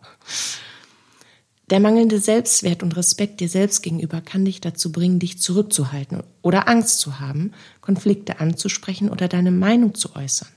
Der 1.71 1.81
mangelnde 1.81 2.19
Selbstwert 2.19 2.83
und 2.83 2.97
Respekt 2.97 3.41
dir 3.41 3.49
selbst 3.49 3.83
gegenüber 3.83 4.21
kann 4.21 4.45
dich 4.45 4.61
dazu 4.61 4.93
bringen, 4.93 5.19
dich 5.19 5.41
zurückzuhalten 5.41 6.23
oder 6.43 6.69
Angst 6.69 7.01
zu 7.01 7.21
haben, 7.21 7.53
Konflikte 7.81 8.41
anzusprechen 8.41 9.09
oder 9.09 9.29
deine 9.29 9.53
Meinung 9.53 9.95
zu 9.95 10.15
äußern. 10.15 10.49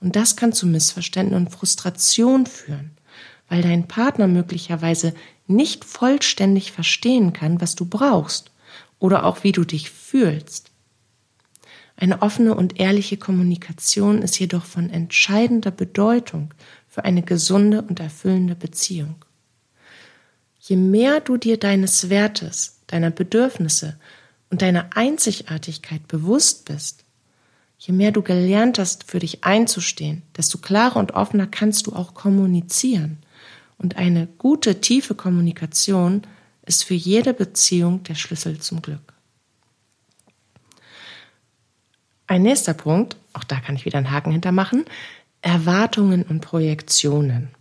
Und 0.00 0.16
das 0.16 0.36
kann 0.36 0.52
zu 0.52 0.66
Missverständnissen 0.66 1.46
und 1.46 1.52
Frustration 1.52 2.46
führen, 2.46 2.92
weil 3.48 3.62
dein 3.62 3.88
Partner 3.88 4.26
möglicherweise 4.26 5.14
nicht 5.46 5.84
vollständig 5.84 6.72
verstehen 6.72 7.32
kann, 7.32 7.60
was 7.60 7.74
du 7.74 7.84
brauchst 7.84 8.50
oder 8.98 9.24
auch 9.24 9.44
wie 9.44 9.52
du 9.52 9.64
dich 9.64 9.90
fühlst. 9.90 10.70
Eine 11.96 12.22
offene 12.22 12.54
und 12.54 12.78
ehrliche 12.78 13.16
Kommunikation 13.16 14.22
ist 14.22 14.38
jedoch 14.38 14.64
von 14.64 14.88
entscheidender 14.90 15.72
Bedeutung 15.72 16.54
für 16.88 17.04
eine 17.04 17.22
gesunde 17.22 17.82
und 17.82 17.98
erfüllende 17.98 18.54
Beziehung. 18.54 19.16
Je 20.68 20.76
mehr 20.76 21.20
du 21.20 21.38
dir 21.38 21.58
deines 21.58 22.10
Wertes, 22.10 22.80
deiner 22.88 23.10
Bedürfnisse 23.10 23.98
und 24.50 24.60
deiner 24.60 24.90
Einzigartigkeit 24.94 26.06
bewusst 26.08 26.66
bist, 26.66 27.04
je 27.78 27.94
mehr 27.94 28.12
du 28.12 28.20
gelernt 28.20 28.78
hast, 28.78 29.04
für 29.04 29.18
dich 29.18 29.44
einzustehen, 29.44 30.20
desto 30.36 30.58
klarer 30.58 30.96
und 30.96 31.12
offener 31.12 31.46
kannst 31.46 31.86
du 31.86 31.94
auch 31.94 32.12
kommunizieren. 32.12 33.16
Und 33.78 33.96
eine 33.96 34.26
gute, 34.36 34.82
tiefe 34.82 35.14
Kommunikation 35.14 36.20
ist 36.66 36.84
für 36.84 36.92
jede 36.92 37.32
Beziehung 37.32 38.02
der 38.02 38.14
Schlüssel 38.14 38.58
zum 38.58 38.82
Glück. 38.82 39.14
Ein 42.26 42.42
nächster 42.42 42.74
Punkt, 42.74 43.16
auch 43.32 43.44
da 43.44 43.58
kann 43.58 43.74
ich 43.74 43.86
wieder 43.86 43.96
einen 43.96 44.10
Haken 44.10 44.32
hintermachen, 44.32 44.84
Erwartungen 45.40 46.24
und 46.24 46.40
Projektionen. 46.40 47.54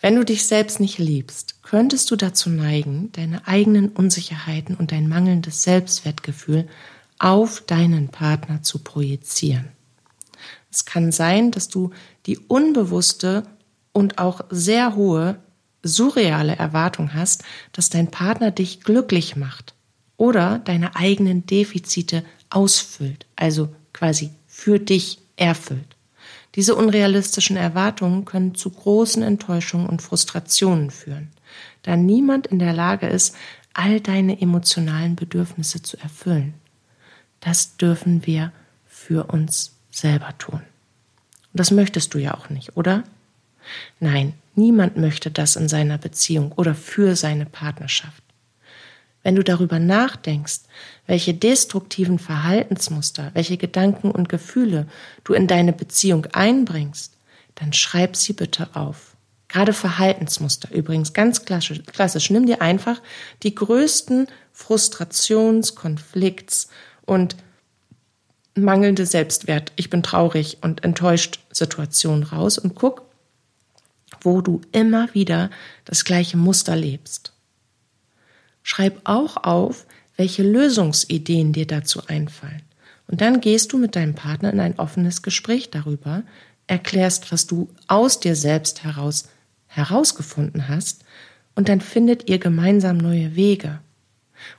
Wenn 0.00 0.16
du 0.16 0.24
dich 0.24 0.46
selbst 0.46 0.80
nicht 0.80 0.98
liebst, 0.98 1.62
könntest 1.62 2.10
du 2.10 2.16
dazu 2.16 2.50
neigen, 2.50 3.10
deine 3.12 3.46
eigenen 3.46 3.88
Unsicherheiten 3.90 4.74
und 4.74 4.92
dein 4.92 5.08
mangelndes 5.08 5.62
Selbstwertgefühl 5.62 6.68
auf 7.18 7.62
deinen 7.66 8.08
Partner 8.08 8.62
zu 8.62 8.78
projizieren. 8.78 9.68
Es 10.70 10.84
kann 10.84 11.12
sein, 11.12 11.50
dass 11.50 11.68
du 11.68 11.90
die 12.26 12.38
unbewusste 12.38 13.44
und 13.92 14.18
auch 14.18 14.42
sehr 14.50 14.94
hohe 14.94 15.38
surreale 15.82 16.56
Erwartung 16.56 17.14
hast, 17.14 17.42
dass 17.72 17.90
dein 17.90 18.10
Partner 18.10 18.50
dich 18.50 18.80
glücklich 18.80 19.36
macht 19.36 19.74
oder 20.16 20.58
deine 20.58 20.96
eigenen 20.96 21.46
Defizite 21.46 22.24
ausfüllt, 22.50 23.26
also 23.36 23.74
quasi 23.92 24.30
für 24.46 24.78
dich 24.78 25.20
erfüllt. 25.36 25.96
Diese 26.56 26.74
unrealistischen 26.74 27.56
Erwartungen 27.56 28.24
können 28.24 28.54
zu 28.54 28.70
großen 28.70 29.22
Enttäuschungen 29.22 29.88
und 29.88 30.02
Frustrationen 30.02 30.90
führen, 30.90 31.28
da 31.82 31.96
niemand 31.96 32.48
in 32.48 32.58
der 32.58 32.72
Lage 32.72 33.06
ist, 33.06 33.36
all 33.72 34.00
deine 34.00 34.40
emotionalen 34.40 35.16
Bedürfnisse 35.16 35.82
zu 35.82 35.96
erfüllen. 35.98 36.54
Das 37.38 37.76
dürfen 37.76 38.26
wir 38.26 38.52
für 38.86 39.32
uns 39.32 39.76
selber 39.90 40.36
tun. 40.38 40.60
Und 40.60 41.58
das 41.58 41.70
möchtest 41.70 42.14
du 42.14 42.18
ja 42.18 42.34
auch 42.34 42.50
nicht, 42.50 42.76
oder? 42.76 43.04
Nein, 44.00 44.34
niemand 44.54 44.96
möchte 44.96 45.30
das 45.30 45.56
in 45.56 45.68
seiner 45.68 45.98
Beziehung 45.98 46.52
oder 46.52 46.74
für 46.74 47.16
seine 47.16 47.46
Partnerschaft. 47.46 48.22
Wenn 49.22 49.36
du 49.36 49.44
darüber 49.44 49.78
nachdenkst, 49.78 50.60
welche 51.06 51.34
destruktiven 51.34 52.18
Verhaltensmuster, 52.18 53.30
welche 53.34 53.56
Gedanken 53.56 54.10
und 54.10 54.28
Gefühle 54.28 54.86
du 55.24 55.34
in 55.34 55.46
deine 55.46 55.72
Beziehung 55.72 56.26
einbringst, 56.32 57.12
dann 57.54 57.72
schreib 57.72 58.16
sie 58.16 58.32
bitte 58.32 58.68
auf. 58.74 59.16
Gerade 59.48 59.72
Verhaltensmuster, 59.72 60.70
übrigens 60.72 61.12
ganz 61.12 61.44
klassisch, 61.44 61.82
klassisch. 61.84 62.30
Nimm 62.30 62.46
dir 62.46 62.62
einfach 62.62 63.02
die 63.42 63.54
größten 63.54 64.28
Frustrations-, 64.52 65.74
Konflikts- 65.74 66.68
und 67.04 67.36
mangelnde 68.54 69.06
Selbstwert, 69.06 69.72
ich 69.76 69.90
bin 69.90 70.02
traurig 70.02 70.58
und 70.60 70.84
enttäuscht 70.84 71.40
Situation 71.50 72.22
raus 72.22 72.58
und 72.58 72.74
guck, 72.74 73.02
wo 74.20 74.40
du 74.40 74.60
immer 74.72 75.12
wieder 75.14 75.50
das 75.84 76.04
gleiche 76.04 76.36
Muster 76.36 76.76
lebst. 76.76 77.32
Schreib 78.62 79.00
auch 79.04 79.36
auf, 79.38 79.86
welche 80.16 80.42
Lösungsideen 80.42 81.52
dir 81.52 81.66
dazu 81.66 82.06
einfallen. 82.06 82.62
Und 83.06 83.20
dann 83.20 83.40
gehst 83.40 83.72
du 83.72 83.78
mit 83.78 83.96
deinem 83.96 84.14
Partner 84.14 84.52
in 84.52 84.60
ein 84.60 84.78
offenes 84.78 85.22
Gespräch 85.22 85.70
darüber, 85.70 86.22
erklärst, 86.66 87.32
was 87.32 87.46
du 87.46 87.68
aus 87.88 88.20
dir 88.20 88.36
selbst 88.36 88.84
heraus 88.84 89.28
herausgefunden 89.66 90.68
hast, 90.68 91.04
und 91.54 91.68
dann 91.68 91.80
findet 91.80 92.28
ihr 92.28 92.38
gemeinsam 92.38 92.96
neue 92.96 93.34
Wege. 93.36 93.80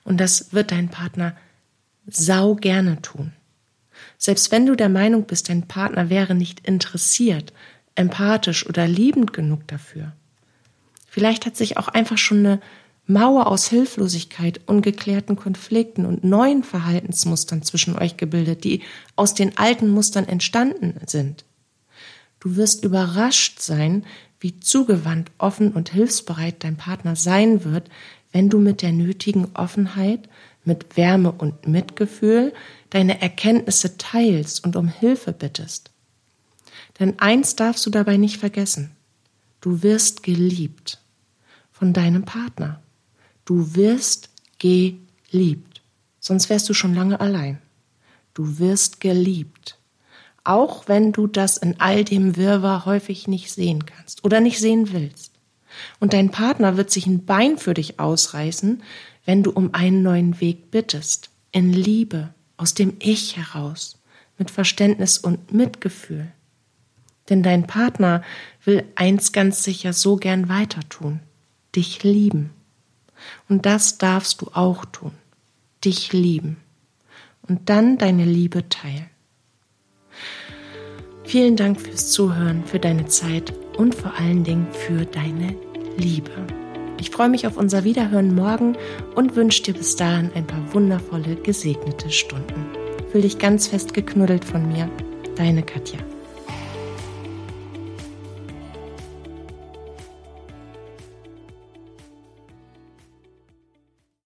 Und 0.03 0.19
das 0.19 0.53
wird 0.53 0.71
dein 0.71 0.89
Partner 0.89 1.35
sau 2.07 2.55
gerne 2.55 3.01
tun. 3.01 3.33
Selbst 4.17 4.51
wenn 4.51 4.65
du 4.65 4.75
der 4.75 4.89
Meinung 4.89 5.23
bist, 5.23 5.49
dein 5.49 5.67
Partner 5.67 6.09
wäre 6.09 6.35
nicht 6.35 6.67
interessiert, 6.67 7.53
empathisch 7.95 8.67
oder 8.67 8.87
liebend 8.87 9.33
genug 9.33 9.67
dafür. 9.67 10.13
Vielleicht 11.07 11.45
hat 11.45 11.57
sich 11.57 11.77
auch 11.77 11.87
einfach 11.87 12.17
schon 12.17 12.45
eine 12.45 12.61
Mauer 13.07 13.47
aus 13.47 13.67
Hilflosigkeit, 13.67 14.61
ungeklärten 14.67 15.35
Konflikten 15.35 16.05
und 16.05 16.23
neuen 16.23 16.63
Verhaltensmustern 16.63 17.63
zwischen 17.63 17.97
euch 17.97 18.15
gebildet, 18.17 18.63
die 18.63 18.81
aus 19.15 19.33
den 19.33 19.57
alten 19.57 19.89
Mustern 19.89 20.27
entstanden 20.27 20.95
sind. 21.05 21.43
Du 22.39 22.55
wirst 22.55 22.83
überrascht 22.83 23.59
sein, 23.59 24.05
wie 24.39 24.59
zugewandt, 24.59 25.31
offen 25.37 25.71
und 25.71 25.89
hilfsbereit 25.89 26.63
dein 26.63 26.77
Partner 26.77 27.15
sein 27.15 27.63
wird, 27.63 27.89
wenn 28.31 28.49
du 28.49 28.59
mit 28.59 28.81
der 28.81 28.91
nötigen 28.91 29.49
Offenheit, 29.55 30.29
mit 30.63 30.97
Wärme 30.97 31.31
und 31.31 31.67
Mitgefühl 31.67 32.53
deine 32.89 33.21
Erkenntnisse 33.21 33.97
teilst 33.97 34.63
und 34.63 34.75
um 34.75 34.87
Hilfe 34.87 35.33
bittest. 35.33 35.91
Denn 36.99 37.19
eins 37.19 37.55
darfst 37.55 37.85
du 37.85 37.89
dabei 37.89 38.17
nicht 38.17 38.37
vergessen. 38.37 38.91
Du 39.59 39.83
wirst 39.83 40.23
geliebt 40.23 40.99
von 41.71 41.93
deinem 41.93 42.23
Partner. 42.23 42.81
Du 43.45 43.75
wirst 43.75 44.29
geliebt. 44.59 45.81
Sonst 46.19 46.49
wärst 46.49 46.69
du 46.69 46.73
schon 46.73 46.93
lange 46.93 47.19
allein. 47.19 47.59
Du 48.33 48.59
wirst 48.59 48.99
geliebt. 49.01 49.77
Auch 50.43 50.87
wenn 50.87 51.11
du 51.11 51.27
das 51.27 51.57
in 51.57 51.79
all 51.79 52.03
dem 52.03 52.35
Wirrwarr 52.37 52.85
häufig 52.85 53.27
nicht 53.27 53.51
sehen 53.51 53.85
kannst 53.85 54.23
oder 54.23 54.39
nicht 54.39 54.59
sehen 54.59 54.93
willst. 54.93 55.31
Und 55.99 56.13
dein 56.13 56.31
Partner 56.31 56.77
wird 56.77 56.91
sich 56.91 57.07
ein 57.07 57.25
Bein 57.25 57.57
für 57.57 57.73
dich 57.73 57.99
ausreißen, 57.99 58.83
wenn 59.25 59.43
du 59.43 59.51
um 59.51 59.73
einen 59.73 60.01
neuen 60.01 60.39
Weg 60.41 60.71
bittest. 60.71 61.29
In 61.51 61.73
Liebe, 61.73 62.33
aus 62.57 62.73
dem 62.73 62.95
Ich 62.99 63.37
heraus, 63.37 63.99
mit 64.37 64.51
Verständnis 64.51 65.17
und 65.17 65.53
Mitgefühl. 65.53 66.31
Denn 67.29 67.43
dein 67.43 67.67
Partner 67.67 68.23
will 68.63 68.83
eins 68.95 69.31
ganz 69.31 69.63
sicher 69.63 69.93
so 69.93 70.15
gern 70.15 70.49
weiter 70.49 70.81
tun, 70.89 71.19
dich 71.75 72.03
lieben. 72.03 72.51
Und 73.49 73.65
das 73.65 73.97
darfst 73.97 74.41
du 74.41 74.49
auch 74.53 74.85
tun, 74.85 75.11
dich 75.83 76.13
lieben 76.13 76.57
und 77.47 77.69
dann 77.69 77.97
deine 77.97 78.25
Liebe 78.25 78.67
teilen. 78.69 79.09
Vielen 81.23 81.55
Dank 81.55 81.79
fürs 81.79 82.11
Zuhören, 82.11 82.63
für 82.65 82.79
deine 82.79 83.05
Zeit 83.05 83.53
und 83.77 83.95
vor 83.95 84.13
allen 84.19 84.43
Dingen 84.43 84.67
für 84.71 85.05
deine 85.05 85.55
Liebe. 85.97 86.31
Ich 86.99 87.09
freue 87.09 87.29
mich 87.29 87.47
auf 87.47 87.57
unser 87.57 87.83
Wiederhören 87.83 88.35
morgen 88.35 88.77
und 89.15 89.35
wünsche 89.35 89.63
dir 89.63 89.73
bis 89.73 89.95
dahin 89.95 90.31
ein 90.35 90.45
paar 90.45 90.73
wundervolle, 90.73 91.35
gesegnete 91.35 92.11
Stunden. 92.11 92.65
Fühl 93.11 93.21
dich 93.21 93.39
ganz 93.39 93.67
fest 93.67 93.93
geknuddelt 93.93 94.45
von 94.45 94.67
mir, 94.67 94.89
deine 95.35 95.63
Katja. 95.63 95.99